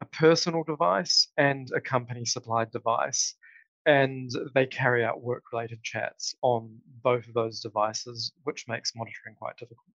a 0.00 0.06
personal 0.06 0.62
device 0.62 1.28
and 1.36 1.68
a 1.74 1.80
company 1.80 2.24
supplied 2.24 2.70
device. 2.70 3.34
And 3.86 4.30
they 4.54 4.66
carry 4.66 5.04
out 5.04 5.22
work 5.22 5.44
related 5.52 5.82
chats 5.82 6.34
on 6.42 6.78
both 7.02 7.26
of 7.26 7.34
those 7.34 7.60
devices, 7.60 8.32
which 8.44 8.68
makes 8.68 8.94
monitoring 8.94 9.34
quite 9.36 9.56
difficult. 9.56 9.86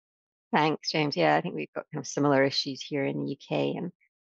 Thanks, 0.52 0.92
James. 0.92 1.16
Yeah, 1.16 1.36
I 1.36 1.42
think 1.42 1.56
we've 1.56 1.74
got 1.74 1.86
kind 1.94 2.02
of 2.02 2.08
similar 2.08 2.44
issues 2.44 2.82
here 2.82 3.06
in 3.06 3.26
the 3.26 3.34
UK. 3.34 3.76
And 3.76 3.92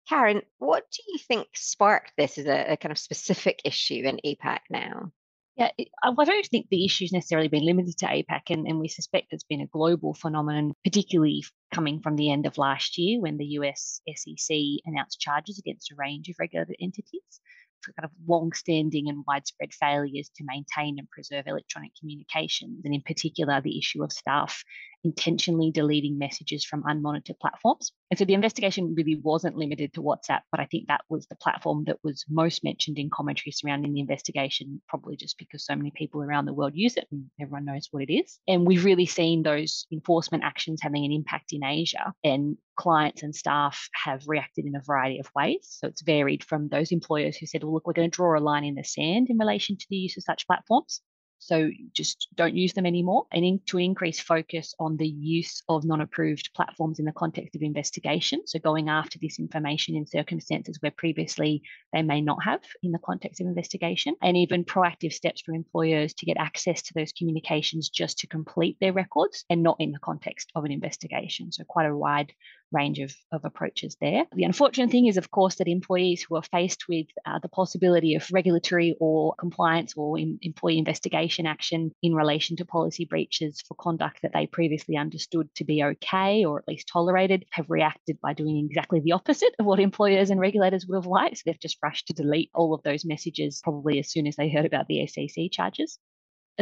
Karen, 0.08 0.42
what 0.58 0.84
do 0.90 1.02
you 1.12 1.18
think 1.18 1.48
sparked 1.54 2.12
this 2.16 2.38
as 2.38 2.46
a, 2.46 2.72
a 2.72 2.76
kind 2.76 2.92
of 2.92 2.98
specific 2.98 3.60
issue 3.64 4.02
in 4.04 4.20
APAC 4.24 4.60
now? 4.70 5.12
Yeah, 5.58 5.70
uh, 6.04 6.12
I 6.16 6.24
don't 6.24 6.46
think 6.46 6.68
the 6.70 6.84
issue's 6.84 7.12
necessarily 7.12 7.48
been 7.48 7.66
limited 7.66 7.98
to 7.98 8.06
APAC, 8.06 8.50
and, 8.50 8.66
and 8.68 8.78
we 8.78 8.86
suspect 8.86 9.32
it's 9.32 9.42
been 9.42 9.60
a 9.60 9.66
global 9.66 10.14
phenomenon, 10.14 10.72
particularly 10.84 11.44
coming 11.74 12.00
from 12.00 12.14
the 12.14 12.30
end 12.30 12.46
of 12.46 12.58
last 12.58 12.96
year 12.96 13.20
when 13.20 13.38
the 13.38 13.46
US 13.46 14.00
SEC 14.14 14.56
announced 14.86 15.20
charges 15.20 15.58
against 15.58 15.90
a 15.90 15.96
range 15.96 16.28
of 16.28 16.36
regulated 16.38 16.76
entities 16.80 17.40
for 17.67 17.67
kind 17.84 18.04
of 18.04 18.10
long-standing 18.26 19.08
and 19.08 19.24
widespread 19.26 19.72
failures 19.72 20.30
to 20.36 20.44
maintain 20.46 20.98
and 20.98 21.08
preserve 21.10 21.46
electronic 21.46 21.92
communications, 21.98 22.82
and 22.84 22.94
in 22.94 23.02
particular 23.02 23.60
the 23.60 23.78
issue 23.78 24.02
of 24.02 24.12
staff 24.12 24.62
intentionally 25.04 25.70
deleting 25.70 26.18
messages 26.18 26.64
from 26.64 26.82
unmonitored 26.82 27.38
platforms. 27.40 27.92
And 28.10 28.18
so 28.18 28.24
the 28.24 28.34
investigation 28.34 28.94
really 28.96 29.20
wasn't 29.22 29.56
limited 29.56 29.94
to 29.94 30.02
WhatsApp, 30.02 30.40
but 30.50 30.60
I 30.60 30.66
think 30.66 30.88
that 30.88 31.02
was 31.08 31.26
the 31.26 31.36
platform 31.36 31.84
that 31.86 31.98
was 32.02 32.24
most 32.28 32.64
mentioned 32.64 32.98
in 32.98 33.10
commentary 33.10 33.52
surrounding 33.52 33.94
the 33.94 34.00
investigation, 34.00 34.80
probably 34.88 35.16
just 35.16 35.38
because 35.38 35.64
so 35.64 35.76
many 35.76 35.92
people 35.94 36.22
around 36.22 36.46
the 36.46 36.54
world 36.54 36.72
use 36.74 36.96
it 36.96 37.06
and 37.10 37.26
everyone 37.40 37.64
knows 37.64 37.88
what 37.90 38.02
it 38.02 38.12
is. 38.12 38.38
And 38.48 38.66
we've 38.66 38.84
really 38.84 39.06
seen 39.06 39.42
those 39.42 39.86
enforcement 39.92 40.44
actions 40.44 40.80
having 40.82 41.04
an 41.04 41.12
impact 41.12 41.52
in 41.52 41.64
Asia, 41.64 42.12
and 42.24 42.56
clients 42.76 43.22
and 43.22 43.34
staff 43.34 43.88
have 44.04 44.22
reacted 44.26 44.64
in 44.64 44.76
a 44.76 44.80
variety 44.80 45.18
of 45.18 45.28
ways. 45.34 45.58
So 45.80 45.88
it's 45.88 46.02
varied 46.02 46.44
from 46.44 46.68
those 46.68 46.92
employers 46.92 47.36
who 47.36 47.46
said, 47.46 47.64
well, 47.64 47.74
look, 47.74 47.86
we're 47.86 47.92
going 47.92 48.10
to 48.10 48.16
draw 48.16 48.38
a 48.38 48.40
line 48.40 48.64
in 48.64 48.76
the 48.76 48.84
sand 48.84 49.28
in 49.30 49.36
relation 49.36 49.76
to 49.76 49.86
the 49.90 49.96
use 49.96 50.16
of 50.16 50.22
such 50.22 50.46
platforms 50.46 51.02
so 51.38 51.70
just 51.92 52.28
don't 52.34 52.56
use 52.56 52.72
them 52.72 52.86
anymore. 52.86 53.26
And 53.32 53.44
in, 53.44 53.60
to 53.66 53.78
increase 53.78 54.20
focus 54.20 54.74
on 54.78 54.96
the 54.96 55.08
use 55.08 55.62
of 55.68 55.84
non 55.84 56.00
approved 56.00 56.50
platforms 56.54 56.98
in 56.98 57.04
the 57.04 57.12
context 57.12 57.54
of 57.54 57.62
investigation. 57.62 58.42
So 58.46 58.58
going 58.58 58.88
after 58.88 59.18
this 59.20 59.38
information 59.38 59.96
in 59.96 60.06
circumstances 60.06 60.78
where 60.80 60.90
previously 60.90 61.62
they 61.92 62.02
may 62.02 62.20
not 62.20 62.42
have 62.42 62.60
in 62.82 62.92
the 62.92 62.98
context 62.98 63.40
of 63.40 63.46
investigation. 63.46 64.14
And 64.22 64.36
even 64.36 64.64
proactive 64.64 65.12
steps 65.12 65.42
for 65.42 65.52
employers 65.52 66.14
to 66.14 66.26
get 66.26 66.36
access 66.38 66.82
to 66.82 66.94
those 66.94 67.12
communications 67.12 67.88
just 67.88 68.18
to 68.18 68.26
complete 68.26 68.76
their 68.80 68.92
records 68.92 69.44
and 69.48 69.62
not 69.62 69.76
in 69.78 69.92
the 69.92 69.98
context 69.98 70.50
of 70.54 70.64
an 70.64 70.72
investigation. 70.72 71.52
So 71.52 71.64
quite 71.64 71.86
a 71.86 71.96
wide 71.96 72.32
range 72.72 72.98
of, 72.98 73.14
of 73.32 73.44
approaches 73.44 73.96
there. 74.00 74.24
The 74.34 74.44
unfortunate 74.44 74.90
thing 74.90 75.06
is, 75.06 75.16
of 75.16 75.30
course, 75.30 75.56
that 75.56 75.68
employees 75.68 76.22
who 76.22 76.36
are 76.36 76.42
faced 76.42 76.88
with 76.88 77.06
uh, 77.26 77.38
the 77.40 77.48
possibility 77.48 78.14
of 78.14 78.26
regulatory 78.32 78.96
or 79.00 79.34
compliance 79.38 79.94
or 79.96 80.18
in, 80.18 80.38
employee 80.42 80.78
investigation 80.78 81.46
action 81.46 81.92
in 82.02 82.14
relation 82.14 82.56
to 82.56 82.64
policy 82.64 83.04
breaches 83.04 83.62
for 83.66 83.74
conduct 83.74 84.20
that 84.22 84.32
they 84.34 84.46
previously 84.46 84.96
understood 84.96 85.48
to 85.56 85.64
be 85.64 85.82
okay 85.82 86.44
or 86.44 86.58
at 86.58 86.68
least 86.68 86.88
tolerated 86.88 87.44
have 87.50 87.70
reacted 87.70 88.18
by 88.20 88.32
doing 88.32 88.66
exactly 88.68 89.00
the 89.00 89.12
opposite 89.12 89.54
of 89.58 89.66
what 89.66 89.80
employers 89.80 90.30
and 90.30 90.40
regulators 90.40 90.86
would 90.86 90.96
have 90.96 91.06
liked. 91.06 91.38
So 91.38 91.42
they've 91.46 91.60
just 91.60 91.78
rushed 91.82 92.08
to 92.08 92.12
delete 92.12 92.50
all 92.54 92.74
of 92.74 92.82
those 92.82 93.04
messages 93.04 93.60
probably 93.62 93.98
as 93.98 94.10
soon 94.10 94.26
as 94.26 94.36
they 94.36 94.48
heard 94.48 94.66
about 94.66 94.86
the 94.88 95.06
SEC 95.06 95.50
charges. 95.50 95.98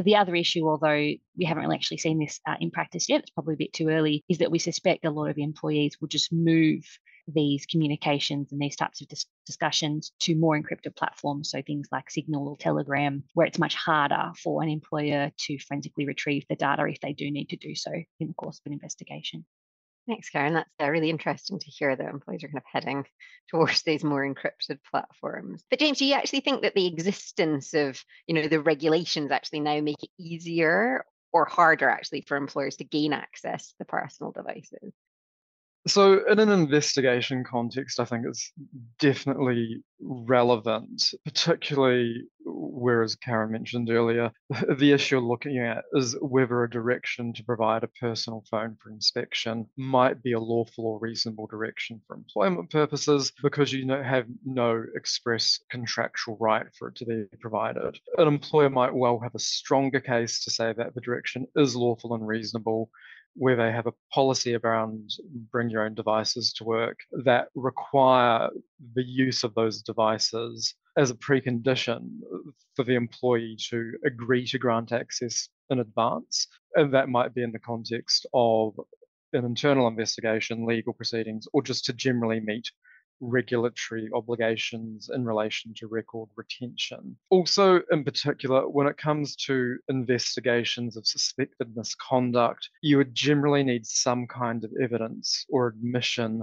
The 0.02 0.16
other 0.16 0.34
issue, 0.34 0.68
although 0.68 0.88
we 1.38 1.44
haven't 1.44 1.64
really 1.64 1.76
actually 1.76 1.98
seen 1.98 2.18
this 2.18 2.38
uh, 2.46 2.56
in 2.60 2.70
practice 2.70 3.08
yet, 3.08 3.22
it's 3.22 3.30
probably 3.30 3.54
a 3.54 3.58
bit 3.58 3.72
too 3.72 3.88
early, 3.88 4.24
is 4.28 4.38
that 4.38 4.50
we 4.50 4.58
suspect 4.58 5.06
a 5.06 5.10
lot 5.10 5.30
of 5.30 5.38
employees 5.38 5.96
will 6.00 6.08
just 6.08 6.32
move 6.32 6.84
these 7.28 7.66
communications 7.66 8.52
and 8.52 8.60
these 8.60 8.76
types 8.76 9.00
of 9.00 9.08
dis- 9.08 9.26
discussions 9.46 10.12
to 10.20 10.36
more 10.36 10.60
encrypted 10.60 10.94
platforms. 10.96 11.50
So 11.50 11.62
things 11.62 11.88
like 11.90 12.10
Signal 12.10 12.46
or 12.46 12.56
Telegram, 12.56 13.24
where 13.34 13.46
it's 13.46 13.58
much 13.58 13.74
harder 13.74 14.32
for 14.42 14.62
an 14.62 14.68
employer 14.68 15.32
to 15.36 15.58
forensically 15.58 16.06
retrieve 16.06 16.44
the 16.48 16.56
data 16.56 16.84
if 16.86 17.00
they 17.00 17.12
do 17.12 17.30
need 17.30 17.48
to 17.50 17.56
do 17.56 17.74
so 17.74 17.90
in 18.20 18.28
the 18.28 18.34
course 18.34 18.58
of 18.58 18.66
an 18.66 18.74
investigation. 18.74 19.44
Thanks, 20.06 20.30
Karen. 20.30 20.54
That's 20.54 20.70
uh, 20.80 20.88
really 20.88 21.10
interesting 21.10 21.58
to 21.58 21.70
hear 21.70 21.94
that 21.96 22.08
employees 22.08 22.44
are 22.44 22.48
kind 22.48 22.58
of 22.58 22.64
heading 22.70 23.06
towards 23.50 23.82
these 23.82 24.04
more 24.04 24.22
encrypted 24.24 24.78
platforms. 24.88 25.64
But 25.68 25.80
James, 25.80 25.98
do 25.98 26.04
you 26.04 26.14
actually 26.14 26.40
think 26.40 26.62
that 26.62 26.74
the 26.74 26.86
existence 26.86 27.74
of, 27.74 28.02
you 28.26 28.34
know, 28.34 28.46
the 28.46 28.60
regulations 28.60 29.30
actually 29.32 29.60
now 29.60 29.80
make 29.80 30.02
it 30.02 30.10
easier 30.18 31.04
or 31.32 31.44
harder 31.44 31.88
actually 31.88 32.20
for 32.22 32.36
employers 32.36 32.76
to 32.76 32.84
gain 32.84 33.12
access 33.12 33.68
to 33.68 33.74
the 33.80 33.84
personal 33.84 34.30
devices? 34.32 34.92
So, 35.86 36.24
in 36.26 36.40
an 36.40 36.48
investigation 36.48 37.44
context, 37.44 38.00
I 38.00 38.04
think 38.04 38.26
it's 38.26 38.52
definitely 38.98 39.84
relevant, 40.00 41.02
particularly 41.24 42.24
whereas 42.44 43.16
Karen 43.16 43.52
mentioned 43.52 43.90
earlier, 43.90 44.30
the 44.78 44.92
issue 44.92 45.18
looking 45.18 45.58
at 45.58 45.84
is 45.94 46.16
whether 46.20 46.62
a 46.62 46.70
direction 46.70 47.32
to 47.34 47.44
provide 47.44 47.84
a 47.84 47.90
personal 48.00 48.44
phone 48.50 48.76
for 48.82 48.90
inspection 48.90 49.66
might 49.76 50.22
be 50.22 50.32
a 50.32 50.40
lawful 50.40 50.86
or 50.86 50.98
reasonable 50.98 51.46
direction 51.46 52.00
for 52.06 52.16
employment 52.16 52.70
purposes 52.70 53.32
because 53.42 53.72
you 53.72 53.88
have 53.88 54.26
no 54.44 54.84
express 54.94 55.58
contractual 55.70 56.36
right 56.40 56.66
for 56.78 56.88
it 56.88 56.96
to 56.96 57.06
be 57.06 57.24
provided. 57.40 57.98
An 58.18 58.28
employer 58.28 58.70
might 58.70 58.94
well 58.94 59.18
have 59.20 59.34
a 59.34 59.40
stronger 59.40 60.00
case 60.00 60.44
to 60.44 60.50
say 60.50 60.72
that 60.72 60.94
the 60.94 61.00
direction 61.00 61.46
is 61.56 61.76
lawful 61.76 62.14
and 62.14 62.26
reasonable 62.26 62.90
where 63.36 63.56
they 63.56 63.70
have 63.70 63.86
a 63.86 63.92
policy 64.12 64.54
around 64.54 65.10
bring 65.52 65.68
your 65.68 65.82
own 65.82 65.94
devices 65.94 66.52
to 66.54 66.64
work 66.64 66.98
that 67.24 67.48
require 67.54 68.48
the 68.94 69.04
use 69.04 69.44
of 69.44 69.54
those 69.54 69.82
devices 69.82 70.74
as 70.96 71.10
a 71.10 71.14
precondition 71.14 72.08
for 72.74 72.84
the 72.84 72.94
employee 72.94 73.56
to 73.68 73.92
agree 74.06 74.46
to 74.46 74.58
grant 74.58 74.92
access 74.92 75.48
in 75.70 75.80
advance. 75.80 76.46
And 76.74 76.92
that 76.94 77.08
might 77.08 77.34
be 77.34 77.42
in 77.42 77.52
the 77.52 77.58
context 77.58 78.26
of 78.32 78.74
an 79.32 79.44
internal 79.44 79.88
investigation, 79.88 80.64
legal 80.64 80.94
proceedings, 80.94 81.46
or 81.52 81.62
just 81.62 81.84
to 81.86 81.92
generally 81.92 82.40
meet 82.40 82.70
regulatory 83.20 84.08
obligations 84.14 85.10
in 85.12 85.24
relation 85.24 85.72
to 85.74 85.86
record 85.86 86.28
retention. 86.36 87.16
Also, 87.30 87.80
in 87.90 88.04
particular, 88.04 88.68
when 88.68 88.86
it 88.86 88.98
comes 88.98 89.36
to 89.36 89.76
investigations 89.88 90.96
of 90.96 91.06
suspected 91.06 91.74
misconduct, 91.76 92.68
you 92.82 92.96
would 92.96 93.14
generally 93.14 93.62
need 93.62 93.86
some 93.86 94.26
kind 94.26 94.64
of 94.64 94.72
evidence 94.82 95.44
or 95.48 95.68
admission 95.68 96.42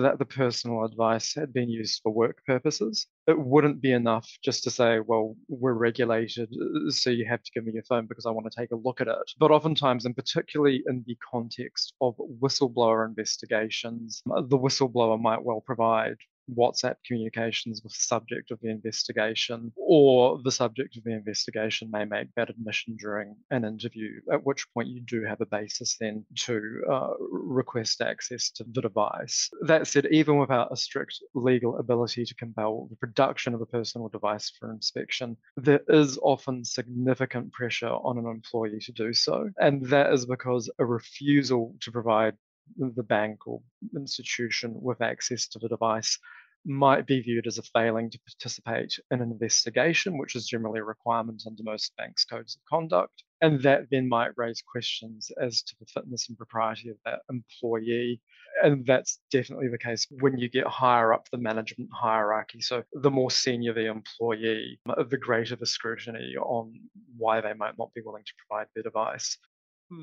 that 0.00 0.18
the 0.18 0.24
personal 0.24 0.84
advice 0.84 1.34
had 1.34 1.52
been 1.52 1.68
used 1.68 2.00
for 2.02 2.12
work 2.12 2.42
purposes. 2.46 3.06
It 3.26 3.38
wouldn't 3.38 3.80
be 3.80 3.92
enough 3.92 4.28
just 4.42 4.64
to 4.64 4.70
say, 4.70 5.00
well, 5.00 5.36
we're 5.48 5.72
regulated, 5.72 6.52
uh, 6.52 6.90
so 6.90 7.10
you 7.10 7.24
have 7.26 7.42
to 7.42 7.50
give 7.54 7.64
me 7.64 7.72
your 7.72 7.84
phone 7.84 8.06
because 8.06 8.26
I 8.26 8.30
want 8.30 8.50
to 8.50 8.60
take 8.60 8.72
a 8.72 8.76
look 8.76 9.00
at 9.00 9.08
it. 9.08 9.32
But 9.38 9.50
oftentimes, 9.50 10.04
and 10.04 10.16
particularly 10.16 10.82
in 10.86 11.04
the 11.06 11.16
context 11.30 11.94
of 12.00 12.16
whistleblower 12.40 13.06
investigations, 13.06 14.22
uh, 14.30 14.42
the 14.42 14.58
whistleblower 14.58 15.20
might 15.20 15.42
well 15.42 15.60
provide 15.60 16.16
WhatsApp 16.52 16.96
communications 17.06 17.82
with 17.82 17.92
the 17.92 17.98
subject 17.98 18.50
of 18.50 18.60
the 18.60 18.70
investigation, 18.70 19.72
or 19.76 20.40
the 20.42 20.50
subject 20.50 20.96
of 20.96 21.04
the 21.04 21.12
investigation 21.12 21.90
may 21.90 22.04
make 22.04 22.28
that 22.36 22.50
admission 22.50 22.96
during 22.96 23.36
an 23.50 23.64
interview, 23.64 24.20
at 24.32 24.44
which 24.44 24.66
point 24.72 24.88
you 24.88 25.00
do 25.00 25.24
have 25.24 25.40
a 25.40 25.46
basis 25.46 25.96
then 25.98 26.24
to 26.36 26.82
uh, 26.90 27.10
request 27.20 28.00
access 28.00 28.50
to 28.50 28.64
the 28.72 28.82
device. 28.82 29.50
That 29.62 29.86
said, 29.86 30.06
even 30.10 30.38
without 30.38 30.72
a 30.72 30.76
strict 30.76 31.20
legal 31.34 31.78
ability 31.78 32.24
to 32.24 32.34
compel 32.34 32.86
the 32.90 32.96
production 32.96 33.54
of 33.54 33.60
a 33.60 33.66
personal 33.66 34.08
device 34.08 34.50
for 34.58 34.70
inspection, 34.70 35.36
there 35.56 35.82
is 35.88 36.18
often 36.22 36.64
significant 36.64 37.52
pressure 37.52 37.88
on 37.88 38.18
an 38.18 38.26
employee 38.26 38.80
to 38.80 38.92
do 38.92 39.12
so. 39.12 39.50
And 39.58 39.84
that 39.86 40.12
is 40.12 40.26
because 40.26 40.70
a 40.78 40.84
refusal 40.84 41.74
to 41.80 41.92
provide 41.92 42.34
the 42.76 43.02
bank 43.02 43.46
or 43.46 43.60
institution 43.96 44.74
with 44.80 45.00
access 45.00 45.48
to 45.48 45.58
the 45.58 45.68
device 45.68 46.18
might 46.66 47.06
be 47.06 47.20
viewed 47.20 47.46
as 47.46 47.58
a 47.58 47.62
failing 47.62 48.10
to 48.10 48.18
participate 48.20 48.98
in 49.10 49.20
an 49.20 49.30
investigation, 49.30 50.16
which 50.16 50.34
is 50.34 50.46
generally 50.46 50.80
a 50.80 50.84
requirement 50.84 51.42
under 51.46 51.62
most 51.62 51.94
banks' 51.96 52.24
codes 52.24 52.56
of 52.56 52.62
conduct. 52.64 53.22
And 53.40 53.62
that 53.62 53.88
then 53.90 54.08
might 54.08 54.30
raise 54.36 54.62
questions 54.62 55.30
as 55.40 55.62
to 55.62 55.74
the 55.78 55.86
fitness 55.86 56.28
and 56.28 56.38
propriety 56.38 56.88
of 56.88 56.96
that 57.04 57.20
employee. 57.28 58.20
And 58.62 58.86
that's 58.86 59.20
definitely 59.30 59.68
the 59.68 59.78
case 59.78 60.06
when 60.20 60.38
you 60.38 60.48
get 60.48 60.66
higher 60.66 61.12
up 61.12 61.28
the 61.30 61.36
management 61.36 61.90
hierarchy. 61.92 62.62
So 62.62 62.82
the 62.94 63.10
more 63.10 63.30
senior 63.30 63.74
the 63.74 63.86
employee, 63.86 64.80
the 64.86 65.18
greater 65.18 65.56
the 65.56 65.66
scrutiny 65.66 66.34
on 66.40 66.80
why 67.18 67.42
they 67.42 67.52
might 67.52 67.76
not 67.78 67.92
be 67.92 68.00
willing 68.02 68.24
to 68.24 68.32
provide 68.48 68.68
their 68.74 68.84
device 68.84 69.36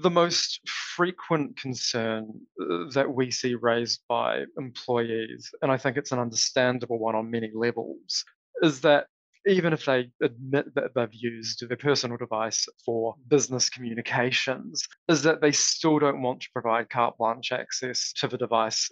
the 0.01 0.10
most 0.10 0.62
frequent 0.67 1.58
concern 1.58 2.27
uh, 2.62 2.89
that 2.93 3.13
we 3.13 3.32
see 3.32 3.56
raised 3.56 4.01
by 4.08 4.43
employees, 4.58 5.51
and 5.62 5.71
I 5.71 5.77
think 5.77 5.97
it's 5.97 6.12
an 6.12 6.19
understandable 6.19 6.99
one 6.99 7.15
on 7.15 7.32
many 7.32 7.51
levels, 7.54 8.23
is 8.62 8.82
that 8.82 9.08
even 9.47 9.73
if 9.73 9.86
they 9.86 10.12
admit 10.21 10.73
that 10.75 10.93
they've 10.93 11.13
used 11.13 11.67
their 11.67 11.77
personal 11.77 12.17
device 12.17 12.67
for 12.86 13.15
business 13.27 13.69
communications, 13.69 14.88
is 15.10 15.23
that 15.23 15.41
they 15.41 15.51
still 15.51 15.97
don't 15.97 16.21
want 16.21 16.41
to 16.41 16.49
provide 16.54 16.89
carte 16.89 17.17
blanche 17.17 17.51
access 17.51 18.13
to 18.13 18.27
the 18.27 18.38
device 18.38 18.89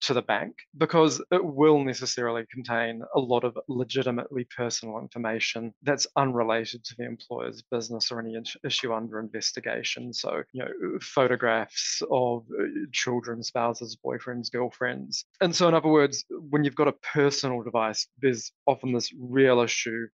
to 0.00 0.14
the 0.14 0.22
bank 0.22 0.54
because 0.76 1.22
it 1.32 1.44
will 1.44 1.82
necessarily 1.82 2.44
contain 2.52 3.02
a 3.14 3.18
lot 3.18 3.44
of 3.44 3.58
legitimately 3.68 4.46
personal 4.56 4.98
information 4.98 5.72
that's 5.82 6.06
unrelated 6.16 6.84
to 6.84 6.94
the 6.96 7.04
employer's 7.04 7.62
business 7.62 8.10
or 8.10 8.20
any 8.20 8.36
issue 8.64 8.92
under 8.92 9.18
investigation. 9.18 10.12
So, 10.12 10.42
you 10.52 10.64
know, 10.64 10.98
photographs 11.00 12.02
of 12.10 12.44
uh, 12.58 12.64
children, 12.92 13.42
spouses, 13.42 13.96
boyfriends, 14.04 14.50
girlfriends. 14.52 15.24
And 15.40 15.54
so, 15.54 15.68
in 15.68 15.74
other 15.74 15.88
words, 15.88 16.24
when 16.50 16.64
you've 16.64 16.76
got 16.76 16.88
a 16.88 16.92
personal 16.92 17.62
device, 17.62 18.06
there's 18.20 18.52
often 18.66 18.92
this 18.92 19.12
real 19.18 19.60
issue 19.60 20.06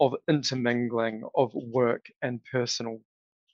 of 0.00 0.14
intermingling 0.28 1.22
of 1.36 1.52
work 1.54 2.06
and 2.22 2.40
personal 2.50 2.98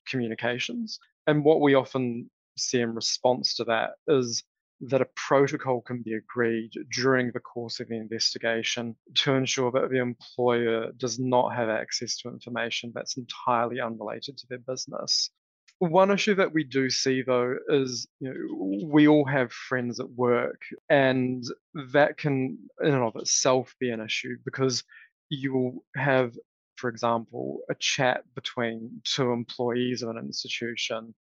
communications. 0.09 0.99
And 1.27 1.45
what 1.45 1.61
we 1.61 1.75
often 1.75 2.31
see 2.57 2.81
in 2.81 2.95
response 2.95 3.55
to 3.57 3.65
that 3.65 3.91
is 4.07 4.45
that 4.81 5.01
a 5.01 5.09
protocol 5.15 5.81
can 5.81 6.03
be 6.03 6.15
agreed 6.15 6.73
during 6.93 7.31
the 7.33 7.41
course 7.41 7.81
of 7.81 7.89
the 7.89 7.97
investigation 7.97 8.95
to 9.15 9.35
ensure 9.35 9.71
that 9.71 9.91
the 9.91 9.99
employer 9.99 10.93
does 10.97 11.19
not 11.19 11.55
have 11.55 11.69
access 11.69 12.17
to 12.19 12.29
information 12.29 12.93
that's 12.95 13.17
entirely 13.17 13.81
unrelated 13.81 14.37
to 14.37 14.47
their 14.49 14.59
business. 14.59 15.31
One 15.79 16.11
issue 16.11 16.35
that 16.37 16.53
we 16.53 16.65
do 16.65 16.89
see 16.89 17.23
though 17.23 17.57
is 17.69 18.07
you 18.21 18.33
know, 18.33 18.87
we 18.87 19.09
all 19.09 19.27
have 19.27 19.53
friends 19.53 20.01
at 20.01 20.11
work, 20.11 20.61
and 20.89 21.45
that 21.93 22.17
can, 22.17 22.59
in 22.83 22.95
and 22.95 23.03
of 23.03 23.17
itself, 23.17 23.75
be 23.79 23.91
an 23.91 24.01
issue 24.01 24.37
because 24.45 24.85
you 25.29 25.53
will 25.53 25.85
have, 25.97 26.35
for 26.77 26.89
example, 26.89 27.61
a 27.69 27.75
chat 27.75 28.23
between 28.35 29.03
two 29.05 29.33
employees 29.33 30.03
of 30.03 30.09
an 30.11 30.19
institution 30.19 31.15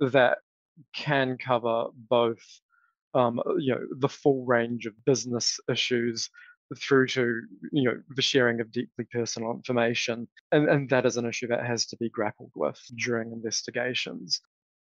that 0.00 0.38
can 0.92 1.38
cover 1.38 1.86
both 1.94 2.42
um, 3.14 3.40
you 3.58 3.74
know 3.74 3.80
the 3.98 4.08
full 4.08 4.44
range 4.44 4.86
of 4.86 5.04
business 5.04 5.58
issues 5.70 6.30
through 6.78 7.06
to 7.06 7.40
you 7.72 7.84
know 7.84 8.00
the 8.16 8.22
sharing 8.22 8.60
of 8.60 8.72
deeply 8.72 9.04
personal 9.12 9.52
information 9.52 10.26
and, 10.52 10.68
and 10.68 10.88
that 10.90 11.06
is 11.06 11.16
an 11.16 11.26
issue 11.26 11.46
that 11.46 11.64
has 11.64 11.86
to 11.86 11.96
be 11.98 12.08
grappled 12.08 12.52
with 12.56 12.80
during 12.96 13.32
investigations 13.32 14.40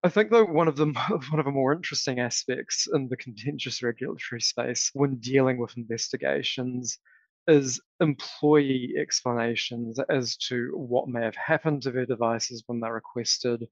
I 0.04 0.10
think 0.10 0.30
though 0.30 0.46
one 0.46 0.68
of 0.68 0.76
the 0.76 0.86
one 1.30 1.40
of 1.40 1.46
the 1.46 1.52
more 1.52 1.74
interesting 1.74 2.20
aspects 2.20 2.88
in 2.94 3.08
the 3.10 3.18
contentious 3.18 3.82
regulatory 3.84 4.42
space 4.42 4.92
when 4.94 5.16
dealing 5.16 5.58
with 5.58 5.78
investigations 5.78 7.00
is 7.48 7.82
employee 8.00 8.94
explanations 9.00 10.00
as 10.10 10.36
to 10.38 10.72
what 10.76 11.08
may 11.08 11.24
have 11.24 11.36
happened 11.36 11.84
to 11.84 11.92
their 11.92 12.06
devices 12.06 12.64
when 12.66 12.80
they're 12.80 12.94
requested 12.94 13.68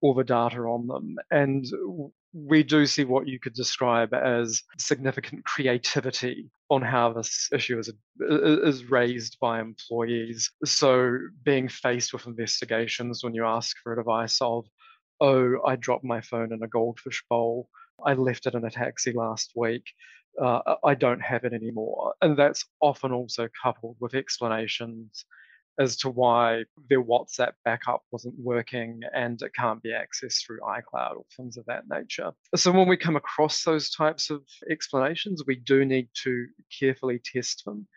or 0.00 0.14
the 0.14 0.24
data 0.24 0.60
on 0.60 0.86
them. 0.86 1.16
And 1.30 1.64
we 2.32 2.62
do 2.62 2.86
see 2.86 3.04
what 3.04 3.26
you 3.26 3.40
could 3.40 3.54
describe 3.54 4.14
as 4.14 4.62
significant 4.78 5.44
creativity 5.44 6.48
on 6.70 6.82
how 6.82 7.12
this 7.12 7.48
issue 7.52 7.78
is, 7.78 7.92
is 8.20 8.84
raised 8.84 9.38
by 9.40 9.60
employees. 9.60 10.50
So, 10.64 11.18
being 11.44 11.68
faced 11.68 12.12
with 12.12 12.26
investigations 12.26 13.24
when 13.24 13.34
you 13.34 13.44
ask 13.44 13.76
for 13.82 13.98
advice 13.98 14.38
of, 14.40 14.66
oh, 15.20 15.56
I 15.66 15.76
dropped 15.76 16.04
my 16.04 16.20
phone 16.20 16.52
in 16.52 16.62
a 16.62 16.68
goldfish 16.68 17.24
bowl, 17.28 17.68
I 18.04 18.14
left 18.14 18.46
it 18.46 18.54
in 18.54 18.64
a 18.64 18.70
taxi 18.70 19.12
last 19.12 19.52
week. 19.56 19.84
Uh, 20.40 20.76
I 20.84 20.94
don't 20.94 21.20
have 21.20 21.44
it 21.44 21.52
anymore. 21.52 22.14
And 22.22 22.36
that's 22.36 22.64
often 22.80 23.12
also 23.12 23.48
coupled 23.62 23.96
with 23.98 24.14
explanations 24.14 25.24
as 25.80 25.96
to 25.96 26.10
why 26.10 26.62
their 26.90 27.02
WhatsApp 27.02 27.52
backup 27.64 28.02
wasn't 28.12 28.38
working 28.38 29.00
and 29.14 29.40
it 29.40 29.54
can't 29.54 29.82
be 29.82 29.90
accessed 29.90 30.44
through 30.44 30.60
iCloud 30.60 31.16
or 31.16 31.24
things 31.34 31.56
of 31.56 31.64
that 31.66 31.88
nature. 31.88 32.32
So, 32.54 32.70
when 32.70 32.86
we 32.86 32.98
come 32.98 33.16
across 33.16 33.64
those 33.64 33.90
types 33.90 34.28
of 34.28 34.42
explanations, 34.70 35.42
we 35.46 35.56
do 35.56 35.86
need 35.86 36.08
to 36.22 36.46
carefully 36.78 37.18
test 37.24 37.64
them. 37.64 37.88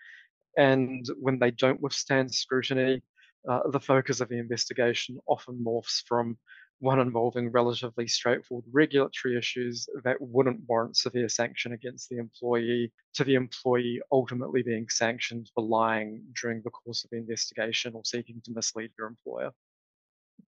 And 0.58 1.06
when 1.20 1.40
they 1.40 1.52
don't 1.52 1.82
withstand 1.82 2.34
scrutiny, 2.34 3.04
uh, 3.50 3.70
the 3.70 3.80
focus 3.80 4.22
of 4.22 4.30
the 4.30 4.40
investigation 4.40 5.20
often 5.28 5.62
morphs 5.62 6.02
from 6.08 6.38
one 6.84 7.00
involving 7.00 7.50
relatively 7.50 8.06
straightforward 8.06 8.66
regulatory 8.70 9.38
issues 9.38 9.88
that 10.04 10.18
wouldn't 10.20 10.60
warrant 10.68 10.98
severe 10.98 11.30
sanction 11.30 11.72
against 11.72 12.10
the 12.10 12.18
employee, 12.18 12.92
to 13.14 13.24
the 13.24 13.36
employee 13.36 14.02
ultimately 14.12 14.62
being 14.62 14.86
sanctioned 14.90 15.50
for 15.56 15.64
lying 15.64 16.22
during 16.42 16.62
the 16.62 16.70
course 16.70 17.06
of 17.06 17.10
the 17.10 17.16
investigation 17.16 17.94
or 17.96 18.04
seeking 18.04 18.42
to 18.44 18.52
mislead 18.52 18.92
your 18.98 19.08
employer. 19.08 19.52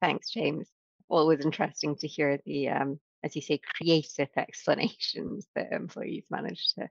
Thanks, 0.02 0.30
James. 0.30 0.70
Always 1.10 1.44
interesting 1.44 1.96
to 1.96 2.08
hear 2.08 2.40
the, 2.46 2.70
um, 2.70 3.00
as 3.24 3.36
you 3.36 3.42
say, 3.42 3.60
creative 3.76 4.30
explanations 4.38 5.48
that 5.56 5.74
employees 5.74 6.26
manage 6.30 6.76
to 6.76 6.88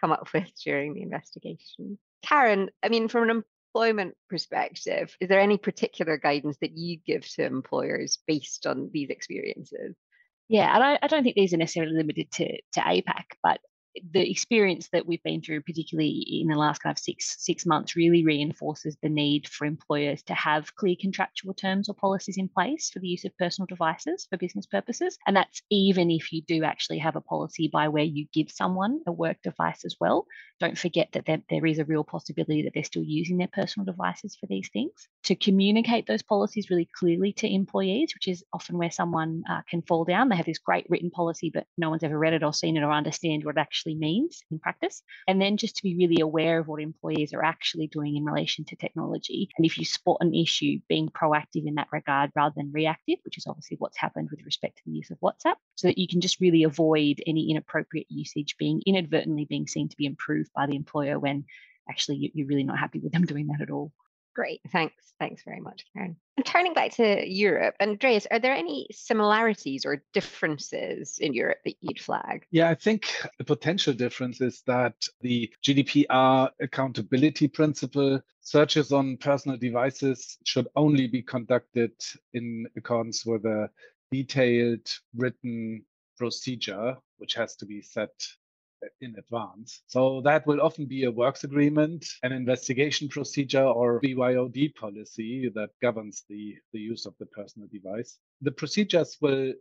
come 0.00 0.12
up 0.12 0.32
with 0.32 0.48
during 0.62 0.94
the 0.94 1.02
investigation. 1.02 1.98
Karen, 2.22 2.70
I 2.84 2.88
mean, 2.88 3.08
from 3.08 3.24
an 3.24 3.30
employment 3.76 4.14
perspective, 4.30 5.14
is 5.20 5.28
there 5.28 5.40
any 5.40 5.58
particular 5.58 6.16
guidance 6.16 6.56
that 6.62 6.76
you 6.76 6.98
give 7.06 7.28
to 7.28 7.44
employers 7.44 8.18
based 8.26 8.66
on 8.66 8.88
these 8.90 9.10
experiences? 9.10 9.94
Yeah, 10.48 10.74
and 10.74 10.82
I, 10.82 10.98
I 11.02 11.08
don't 11.08 11.22
think 11.22 11.36
these 11.36 11.52
are 11.52 11.58
necessarily 11.58 11.94
limited 11.94 12.30
to, 12.32 12.46
to 12.72 12.80
APAC, 12.80 13.24
but 13.42 13.60
the 14.12 14.30
experience 14.30 14.88
that 14.92 15.06
we've 15.06 15.22
been 15.22 15.42
through, 15.42 15.62
particularly 15.62 16.40
in 16.42 16.48
the 16.48 16.56
last 16.56 16.82
kind 16.82 16.94
of 16.94 16.98
six 16.98 17.36
six 17.38 17.66
months, 17.66 17.96
really 17.96 18.24
reinforces 18.24 18.96
the 19.02 19.08
need 19.08 19.48
for 19.48 19.64
employers 19.64 20.22
to 20.24 20.34
have 20.34 20.74
clear 20.76 20.96
contractual 21.00 21.54
terms 21.54 21.88
or 21.88 21.94
policies 21.94 22.36
in 22.38 22.48
place 22.48 22.90
for 22.90 22.98
the 22.98 23.08
use 23.08 23.24
of 23.24 23.36
personal 23.38 23.66
devices 23.66 24.26
for 24.28 24.36
business 24.36 24.66
purposes. 24.66 25.18
And 25.26 25.36
that's 25.36 25.62
even 25.70 26.10
if 26.10 26.32
you 26.32 26.42
do 26.42 26.64
actually 26.64 26.98
have 26.98 27.16
a 27.16 27.20
policy 27.20 27.68
by 27.72 27.88
where 27.88 28.04
you 28.04 28.26
give 28.32 28.50
someone 28.50 29.00
a 29.06 29.12
work 29.12 29.38
device 29.42 29.84
as 29.84 29.96
well. 30.00 30.26
Don't 30.58 30.78
forget 30.78 31.08
that 31.12 31.26
there, 31.26 31.42
there 31.50 31.66
is 31.66 31.78
a 31.78 31.84
real 31.84 32.04
possibility 32.04 32.62
that 32.62 32.72
they're 32.74 32.84
still 32.84 33.04
using 33.04 33.36
their 33.36 33.48
personal 33.48 33.84
devices 33.84 34.36
for 34.36 34.46
these 34.46 34.68
things. 34.72 35.08
To 35.24 35.34
communicate 35.34 36.06
those 36.06 36.22
policies 36.22 36.70
really 36.70 36.88
clearly 36.94 37.32
to 37.34 37.52
employees, 37.52 38.12
which 38.14 38.28
is 38.28 38.44
often 38.52 38.78
where 38.78 38.90
someone 38.90 39.42
uh, 39.50 39.60
can 39.68 39.82
fall 39.82 40.04
down. 40.04 40.28
They 40.28 40.36
have 40.36 40.46
this 40.46 40.58
great 40.58 40.86
written 40.88 41.10
policy, 41.10 41.50
but 41.52 41.66
no 41.76 41.90
one's 41.90 42.02
ever 42.02 42.18
read 42.18 42.32
it 42.32 42.42
or 42.42 42.52
seen 42.52 42.76
it 42.76 42.82
or 42.82 42.90
understand 42.90 43.44
what 43.44 43.56
it 43.56 43.60
actually 43.60 43.85
actually 43.86 43.98
means 43.98 44.42
in 44.50 44.58
practice. 44.58 45.02
And 45.28 45.40
then 45.40 45.56
just 45.56 45.76
to 45.76 45.82
be 45.82 45.96
really 45.96 46.20
aware 46.20 46.58
of 46.58 46.68
what 46.68 46.80
employees 46.80 47.32
are 47.32 47.44
actually 47.44 47.86
doing 47.86 48.16
in 48.16 48.24
relation 48.24 48.64
to 48.66 48.76
technology. 48.76 49.48
And 49.56 49.64
if 49.64 49.78
you 49.78 49.84
spot 49.84 50.18
an 50.20 50.34
issue, 50.34 50.80
being 50.88 51.08
proactive 51.08 51.66
in 51.66 51.76
that 51.76 51.88
regard 51.92 52.30
rather 52.34 52.54
than 52.56 52.72
reactive, 52.72 53.18
which 53.24 53.38
is 53.38 53.46
obviously 53.46 53.76
what's 53.78 53.98
happened 53.98 54.28
with 54.30 54.44
respect 54.44 54.78
to 54.78 54.82
the 54.86 54.92
use 54.92 55.10
of 55.10 55.20
WhatsApp, 55.20 55.56
so 55.76 55.88
that 55.88 55.98
you 55.98 56.08
can 56.08 56.20
just 56.20 56.40
really 56.40 56.64
avoid 56.64 57.22
any 57.26 57.50
inappropriate 57.50 58.06
usage 58.08 58.56
being 58.58 58.82
inadvertently 58.86 59.44
being 59.44 59.66
seen 59.66 59.88
to 59.88 59.96
be 59.96 60.06
improved 60.06 60.50
by 60.54 60.66
the 60.66 60.76
employer 60.76 61.18
when 61.18 61.44
actually 61.88 62.32
you're 62.34 62.48
really 62.48 62.64
not 62.64 62.78
happy 62.78 62.98
with 62.98 63.12
them 63.12 63.24
doing 63.26 63.46
that 63.48 63.62
at 63.62 63.70
all. 63.70 63.92
Great. 64.36 64.60
Thanks. 64.70 65.14
Thanks 65.18 65.42
very 65.44 65.60
much, 65.62 65.86
Karen. 65.94 66.14
And 66.36 66.44
turning 66.44 66.74
back 66.74 66.90
to 66.96 67.26
Europe, 67.26 67.74
Andreas, 67.80 68.26
are 68.30 68.38
there 68.38 68.54
any 68.54 68.86
similarities 68.92 69.86
or 69.86 70.04
differences 70.12 71.16
in 71.18 71.32
Europe 71.32 71.56
that 71.64 71.76
you'd 71.80 71.98
flag? 71.98 72.44
Yeah, 72.50 72.68
I 72.68 72.74
think 72.74 73.06
the 73.38 73.44
potential 73.44 73.94
difference 73.94 74.42
is 74.42 74.62
that 74.66 74.92
the 75.22 75.50
GDPR 75.66 76.50
accountability 76.60 77.48
principle 77.48 78.20
searches 78.42 78.92
on 78.92 79.16
personal 79.16 79.56
devices 79.56 80.36
should 80.44 80.68
only 80.76 81.06
be 81.06 81.22
conducted 81.22 81.92
in 82.34 82.66
accordance 82.76 83.24
with 83.24 83.46
a 83.46 83.70
detailed 84.12 84.86
written 85.16 85.82
procedure, 86.18 86.94
which 87.16 87.32
has 87.32 87.56
to 87.56 87.64
be 87.64 87.80
set 87.80 88.12
in 89.00 89.14
advance. 89.18 89.82
So 89.86 90.20
that 90.22 90.46
will 90.46 90.60
often 90.60 90.86
be 90.86 91.04
a 91.04 91.10
works 91.10 91.44
agreement, 91.44 92.06
an 92.22 92.32
investigation 92.32 93.08
procedure, 93.08 93.64
or 93.64 94.00
BYOD 94.00 94.74
policy 94.74 95.50
that 95.54 95.70
governs 95.80 96.24
the, 96.28 96.56
the 96.72 96.80
use 96.80 97.06
of 97.06 97.14
the 97.18 97.26
personal 97.26 97.68
device. 97.72 98.18
The 98.42 98.52
procedures 98.52 99.16
will 99.20 99.52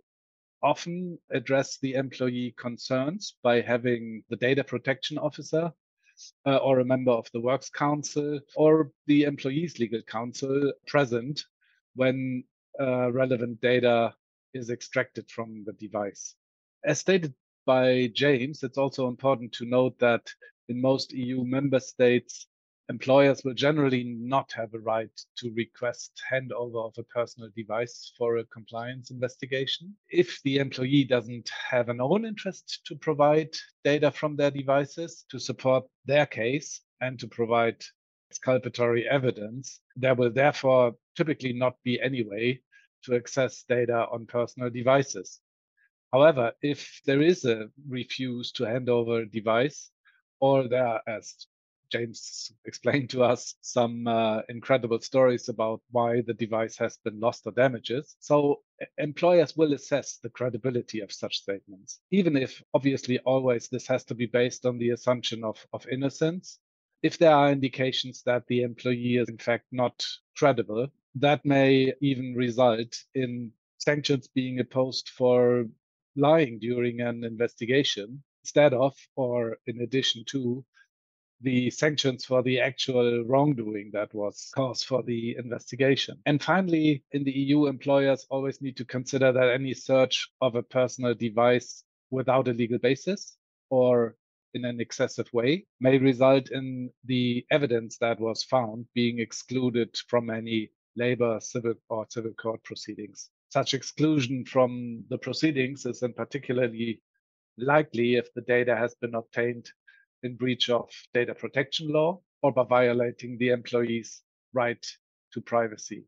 often 0.64 1.18
address 1.32 1.78
the 1.78 1.94
employee 1.94 2.56
concerns 2.58 3.36
by 3.44 3.62
having 3.62 4.24
the 4.30 4.36
data 4.36 4.64
protection 4.64 5.18
officer 5.18 5.72
uh, 6.46 6.58
or 6.58 6.80
a 6.80 6.86
member 6.86 7.12
of 7.12 7.30
the 7.34 7.42
works 7.42 7.70
council 7.70 8.40
or 8.56 8.92
the 9.08 9.24
employee's 9.24 9.80
legal 9.80 10.02
counsel 10.04 10.74
present 10.88 11.44
when 11.96 12.44
uh, 12.80 13.12
relevant 13.12 13.60
data 13.62 14.14
is 14.54 14.70
extracted 14.70 15.30
from 15.30 15.64
the 15.66 15.74
device. 15.74 16.36
As 16.84 17.00
stated 17.00 17.34
by 17.66 18.12
James, 18.14 18.64
it's 18.64 18.78
also 18.78 19.08
important 19.08 19.52
to 19.54 19.66
note 19.66 19.98
that 20.00 20.28
in 20.70 20.82
most 20.82 21.12
EU 21.12 21.44
member 21.44 21.80
states, 21.80 22.48
employers 22.90 23.44
will 23.44 23.54
generally 23.54 24.04
not 24.04 24.52
have 24.52 24.74
a 24.74 24.80
right 24.80 25.10
to 25.38 25.52
request 25.56 26.22
handover 26.32 26.88
of 26.88 26.94
a 26.98 27.04
personal 27.04 27.50
device 27.56 28.12
for 28.18 28.38
a 28.38 28.46
compliance 28.46 29.10
investigation. 29.10 29.96
If 30.10 30.40
the 30.44 30.58
employee 30.58 31.04
doesn't 31.06 31.50
have 31.70 31.90
an 31.90 32.00
own 32.00 32.26
interest 32.26 32.82
to 32.86 32.96
provide 32.96 33.50
data 33.84 34.12
from 34.12 34.36
their 34.36 34.52
devices 34.52 35.26
to 35.30 35.40
support 35.40 35.86
their 36.06 36.26
case 36.26 36.82
and 37.02 37.20
to 37.20 37.28
provide 37.28 37.84
exculpatory 38.30 39.08
evidence, 39.10 39.80
there 39.96 40.16
will 40.16 40.32
therefore 40.32 40.96
typically 41.16 41.54
not 41.54 41.76
be 41.84 42.00
any 42.02 42.24
way 42.24 42.62
to 43.04 43.16
access 43.16 43.64
data 43.64 44.06
on 44.12 44.26
personal 44.26 44.70
devices. 44.70 45.40
However, 46.14 46.54
if 46.62 47.02
there 47.06 47.22
is 47.22 47.46
a 47.46 47.70
refuse 47.88 48.52
to 48.54 48.64
hand 48.64 48.90
over 48.90 49.22
a 49.22 49.30
device, 49.30 49.92
or 50.40 50.68
there 50.68 50.88
are, 50.88 51.02
as 51.08 51.48
James 51.92 52.52
explained 52.66 53.10
to 53.12 53.24
us, 53.24 53.56
some 53.62 54.08
uh, 54.08 54.42
incredible 54.50 55.00
stories 55.00 55.50
about 55.50 55.82
why 55.92 56.22
the 56.22 56.34
device 56.34 56.78
has 56.78 56.98
been 57.04 57.20
lost 57.20 57.46
or 57.46 57.52
damages. 57.52 58.16
So 58.20 58.62
employers 58.98 59.56
will 59.56 59.74
assess 59.74 60.18
the 60.18 60.30
credibility 60.30 61.00
of 61.02 61.12
such 61.12 61.38
statements, 61.38 62.00
even 62.12 62.36
if 62.36 62.62
obviously 62.74 63.20
always 63.20 63.68
this 63.68 63.88
has 63.88 64.04
to 64.06 64.16
be 64.16 64.26
based 64.26 64.66
on 64.66 64.78
the 64.78 64.92
assumption 64.92 65.44
of, 65.44 65.66
of 65.74 65.88
innocence. 65.88 66.60
If 67.04 67.18
there 67.18 67.36
are 67.36 67.52
indications 67.52 68.24
that 68.24 68.48
the 68.48 68.64
employee 68.64 69.18
is 69.18 69.30
in 69.30 69.38
fact 69.38 69.66
not 69.72 70.06
credible, 70.38 70.88
that 71.16 71.46
may 71.46 71.94
even 72.02 72.36
result 72.36 72.96
in 73.14 73.52
sanctions 73.78 74.28
being 74.28 74.60
imposed 74.60 75.10
for 75.10 75.66
lying 76.16 76.60
during 76.60 77.02
an 77.02 77.24
investigation 77.24 78.24
instead 78.44 78.74
of 78.74 78.96
or 79.16 79.58
in 79.68 79.82
addition 79.82 80.24
to 80.26 80.64
the 81.42 81.70
sanctions 81.70 82.26
for 82.26 82.42
the 82.42 82.60
actual 82.60 83.24
wrongdoing 83.26 83.92
that 83.94 84.14
was 84.14 84.52
cause 84.56 84.84
for 84.84 85.04
the 85.04 85.36
investigation. 85.38 86.18
And 86.26 86.42
finally, 86.42 87.04
in 87.12 87.24
the 87.24 87.32
EU, 87.32 87.66
employers 87.66 88.26
always 88.30 88.62
need 88.62 88.78
to 88.78 88.86
consider 88.86 89.32
that 89.32 89.50
any 89.50 89.74
search 89.74 90.30
of 90.42 90.56
a 90.56 90.64
personal 90.64 91.14
device 91.14 91.84
without 92.10 92.48
a 92.48 92.54
legal 92.54 92.80
basis 92.80 93.38
or 93.70 94.16
in 94.54 94.64
an 94.64 94.80
excessive 94.80 95.32
way 95.34 95.66
may 95.82 95.98
result 95.98 96.50
in 96.52 96.90
the 97.04 97.46
evidence 97.52 97.98
that 97.98 98.20
was 98.20 98.44
found 98.44 98.86
being 98.94 99.20
excluded 99.20 99.96
from 100.08 100.30
any 100.30 100.70
labor, 100.96 101.40
civil, 101.42 101.74
or 101.90 102.06
civil 102.10 102.34
court 102.34 102.64
proceedings. 102.64 103.30
Such 103.56 103.74
exclusion 103.74 104.44
from 104.44 105.06
the 105.08 105.18
proceedings 105.18 105.86
is 105.86 106.04
in 106.04 106.12
particularly 106.12 107.02
likely 107.58 108.16
if 108.16 108.28
the 108.34 108.42
data 108.42 108.76
has 108.76 108.96
been 108.96 109.16
obtained 109.16 109.72
in 110.24 110.36
breach 110.36 110.70
of 110.70 110.90
data 111.14 111.34
protection 111.34 111.88
law 111.88 112.20
or 112.42 112.52
by 112.52 112.66
violating 112.66 113.38
the 113.38 113.52
employee's 113.52 114.24
right 114.52 114.86
to 115.32 115.40
privacy. 115.40 116.04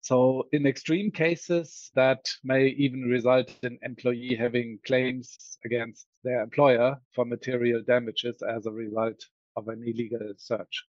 So 0.00 0.48
in 0.50 0.66
extreme 0.66 1.12
cases, 1.12 1.92
that 1.94 2.28
may 2.42 2.66
even 2.66 3.02
result 3.02 3.56
in 3.62 3.78
employee 3.82 4.34
having 4.34 4.80
claims 4.84 5.56
against 5.64 6.08
their 6.24 6.42
employer 6.42 7.00
for 7.14 7.24
material 7.24 7.80
damages 7.86 8.42
as 8.42 8.66
a 8.66 8.72
result 8.72 9.24
of 9.54 9.68
an 9.68 9.84
illegal 9.86 10.32
search. 10.36 10.84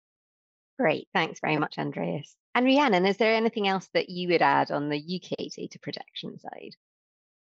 Great. 0.79 1.09
Thanks 1.13 1.41
very 1.41 1.57
much, 1.57 1.77
Andreas. 1.77 2.33
And 2.55 2.65
Rhiannon, 2.65 3.05
is 3.05 3.17
there 3.17 3.33
anything 3.35 3.67
else 3.67 3.89
that 3.93 4.09
you 4.09 4.29
would 4.29 4.41
add 4.41 4.71
on 4.71 4.87
the 4.87 4.97
UK 4.97 5.49
data 5.53 5.77
protection 5.77 6.39
side? 6.39 6.75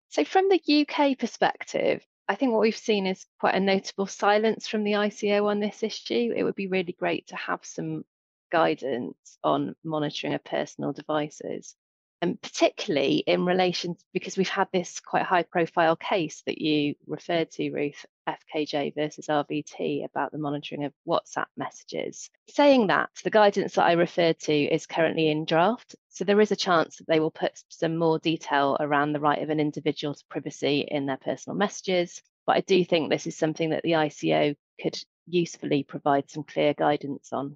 So, 0.10 0.24
from 0.24 0.48
the 0.48 0.62
UK 0.88 1.17
perspective, 1.17 2.06
I 2.30 2.36
think 2.36 2.54
what 2.54 2.62
we've 2.62 2.78
seen 2.78 3.06
is 3.06 3.26
quite 3.39 3.56
a 3.56 3.60
notable 3.60 4.08
silence 4.08 4.67
from 4.67 4.86
the 4.86 4.93
ICO 4.93 5.45
on 5.48 5.60
this 5.60 5.84
issue. 5.84 6.34
It 6.34 6.43
would 6.43 6.56
be 6.56 6.67
really 6.67 6.93
great 6.93 7.28
to 7.28 7.36
have 7.36 7.65
some 7.65 8.06
guidance 8.52 9.38
on 9.43 9.76
monitoring 9.84 10.34
of 10.34 10.43
personal 10.45 10.93
devices 10.93 11.76
and 12.25 12.41
particularly 12.41 13.17
in 13.27 13.45
relation 13.45 13.95
because 14.11 14.35
we've 14.35 14.49
had 14.49 14.67
this 14.73 14.99
quite 14.99 15.21
high 15.21 15.43
profile 15.43 15.95
case 15.95 16.41
that 16.47 16.59
you 16.59 16.95
referred 17.05 17.51
to 17.51 17.69
ruth 17.69 18.03
fkj 18.27 18.95
versus 18.95 19.27
rvt 19.27 20.03
about 20.03 20.31
the 20.31 20.39
monitoring 20.39 20.85
of 20.85 20.93
whatsapp 21.07 21.45
messages. 21.55 22.31
Saying 22.49 22.88
that 22.88 23.11
the 23.23 23.29
guidance 23.29 23.75
that 23.75 23.85
i 23.85 23.91
referred 23.91 24.39
to 24.39 24.53
is 24.53 24.88
currently 24.88 25.29
in 25.29 25.45
draft 25.45 25.95
so 26.09 26.25
there 26.25 26.41
is 26.41 26.51
a 26.51 26.55
chance 26.55 26.97
that 26.97 27.07
they 27.07 27.19
will 27.19 27.29
put 27.29 27.51
some 27.69 27.95
more 27.95 28.17
detail 28.17 28.75
around 28.79 29.13
the 29.13 29.19
right 29.19 29.43
of 29.43 29.51
an 29.51 29.59
individual 29.59 30.15
to 30.15 30.23
privacy 30.27 30.79
in 30.79 31.05
their 31.05 31.17
personal 31.17 31.55
messages 31.55 32.23
but 32.47 32.57
i 32.57 32.61
do 32.61 32.83
think 32.83 33.11
this 33.11 33.27
is 33.27 33.38
something 33.38 33.69
that 33.69 33.83
the 33.83 33.91
ico 33.91 34.55
could 34.81 34.97
usefully 35.27 35.83
provide 35.83 36.29
some 36.29 36.43
clear 36.43 36.73
guidance 36.73 37.31
on. 37.31 37.55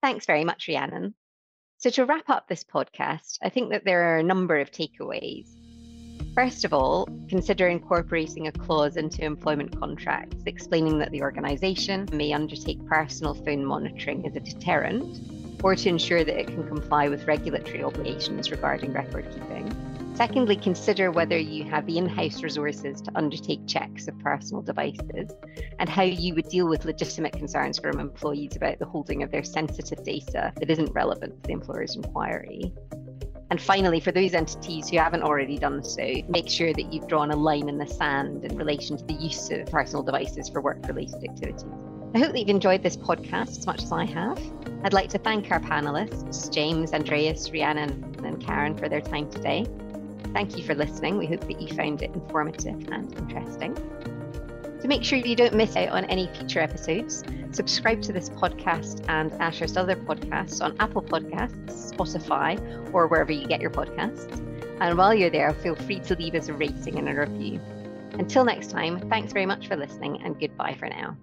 Thanks 0.00 0.24
very 0.24 0.44
much 0.44 0.66
rhiannon 0.66 1.14
so, 1.82 1.90
to 1.90 2.04
wrap 2.04 2.30
up 2.30 2.46
this 2.46 2.62
podcast, 2.62 3.38
I 3.42 3.48
think 3.48 3.70
that 3.70 3.84
there 3.84 4.04
are 4.04 4.18
a 4.18 4.22
number 4.22 4.60
of 4.60 4.70
takeaways. 4.70 5.48
First 6.32 6.64
of 6.64 6.72
all, 6.72 7.08
consider 7.28 7.66
incorporating 7.66 8.46
a 8.46 8.52
clause 8.52 8.96
into 8.96 9.24
employment 9.24 9.76
contracts 9.80 10.44
explaining 10.46 11.00
that 11.00 11.10
the 11.10 11.22
organisation 11.22 12.08
may 12.12 12.32
undertake 12.32 12.86
personal 12.86 13.34
phone 13.34 13.64
monitoring 13.64 14.24
as 14.28 14.36
a 14.36 14.40
deterrent 14.40 15.18
or 15.64 15.74
to 15.74 15.88
ensure 15.88 16.22
that 16.22 16.38
it 16.38 16.46
can 16.46 16.68
comply 16.68 17.08
with 17.08 17.26
regulatory 17.26 17.82
obligations 17.82 18.52
regarding 18.52 18.92
record 18.92 19.28
keeping. 19.32 19.91
Secondly, 20.14 20.56
consider 20.56 21.10
whether 21.10 21.38
you 21.38 21.64
have 21.64 21.86
the 21.86 21.96
in 21.96 22.06
house 22.06 22.42
resources 22.42 23.00
to 23.00 23.10
undertake 23.16 23.66
checks 23.66 24.08
of 24.08 24.18
personal 24.18 24.62
devices 24.62 25.30
and 25.78 25.88
how 25.88 26.02
you 26.02 26.34
would 26.34 26.48
deal 26.48 26.68
with 26.68 26.84
legitimate 26.84 27.32
concerns 27.32 27.78
from 27.78 27.98
employees 27.98 28.54
about 28.54 28.78
the 28.78 28.84
holding 28.84 29.22
of 29.22 29.30
their 29.30 29.42
sensitive 29.42 30.04
data 30.04 30.52
that 30.56 30.70
isn't 30.70 30.92
relevant 30.92 31.42
to 31.42 31.46
the 31.48 31.52
employer's 31.52 31.96
inquiry. 31.96 32.72
And 33.50 33.60
finally, 33.60 34.00
for 34.00 34.12
those 34.12 34.34
entities 34.34 34.88
who 34.88 34.98
haven't 34.98 35.22
already 35.22 35.58
done 35.58 35.82
so, 35.82 36.06
make 36.28 36.48
sure 36.48 36.72
that 36.72 36.92
you've 36.92 37.08
drawn 37.08 37.30
a 37.30 37.36
line 37.36 37.68
in 37.68 37.78
the 37.78 37.86
sand 37.86 38.44
in 38.44 38.56
relation 38.56 38.96
to 38.98 39.04
the 39.04 39.14
use 39.14 39.50
of 39.50 39.66
personal 39.66 40.02
devices 40.02 40.48
for 40.48 40.60
work 40.60 40.86
related 40.86 41.24
activities. 41.24 41.64
I 42.14 42.18
hope 42.18 42.32
that 42.32 42.38
you've 42.38 42.48
enjoyed 42.48 42.82
this 42.82 42.96
podcast 42.96 43.58
as 43.58 43.66
much 43.66 43.82
as 43.82 43.92
I 43.92 44.04
have. 44.04 44.38
I'd 44.84 44.92
like 44.92 45.08
to 45.10 45.18
thank 45.18 45.50
our 45.50 45.60
panelists, 45.60 46.52
James, 46.52 46.92
Andreas, 46.92 47.50
Rhiannon, 47.50 48.14
and 48.24 48.40
Karen, 48.40 48.76
for 48.76 48.88
their 48.88 49.00
time 49.00 49.30
today. 49.30 49.66
Thank 50.32 50.56
you 50.56 50.64
for 50.64 50.74
listening. 50.74 51.18
We 51.18 51.26
hope 51.26 51.46
that 51.46 51.60
you 51.60 51.74
found 51.74 52.02
it 52.02 52.14
informative 52.14 52.88
and 52.90 53.12
interesting. 53.18 53.76
To 54.82 54.88
make 54.88 55.04
sure 55.04 55.18
you 55.18 55.36
don't 55.36 55.54
miss 55.54 55.76
out 55.76 55.90
on 55.90 56.04
any 56.06 56.26
future 56.26 56.58
episodes, 56.58 57.22
subscribe 57.52 58.02
to 58.02 58.12
this 58.12 58.30
podcast 58.30 59.04
and 59.08 59.30
Ashurst's 59.40 59.76
other 59.76 59.94
podcasts 59.94 60.60
on 60.60 60.74
Apple 60.80 61.02
Podcasts, 61.02 61.92
Spotify, 61.92 62.58
or 62.92 63.06
wherever 63.06 63.30
you 63.30 63.46
get 63.46 63.60
your 63.60 63.70
podcasts. 63.70 64.40
And 64.80 64.98
while 64.98 65.14
you're 65.14 65.30
there, 65.30 65.52
feel 65.52 65.76
free 65.76 66.00
to 66.00 66.16
leave 66.16 66.34
us 66.34 66.48
a 66.48 66.52
rating 66.52 66.98
and 66.98 67.08
a 67.08 67.14
review. 67.14 67.60
Until 68.14 68.44
next 68.44 68.70
time, 68.70 69.08
thanks 69.08 69.32
very 69.32 69.46
much 69.46 69.68
for 69.68 69.76
listening 69.76 70.20
and 70.22 70.38
goodbye 70.40 70.74
for 70.78 70.88
now. 70.88 71.16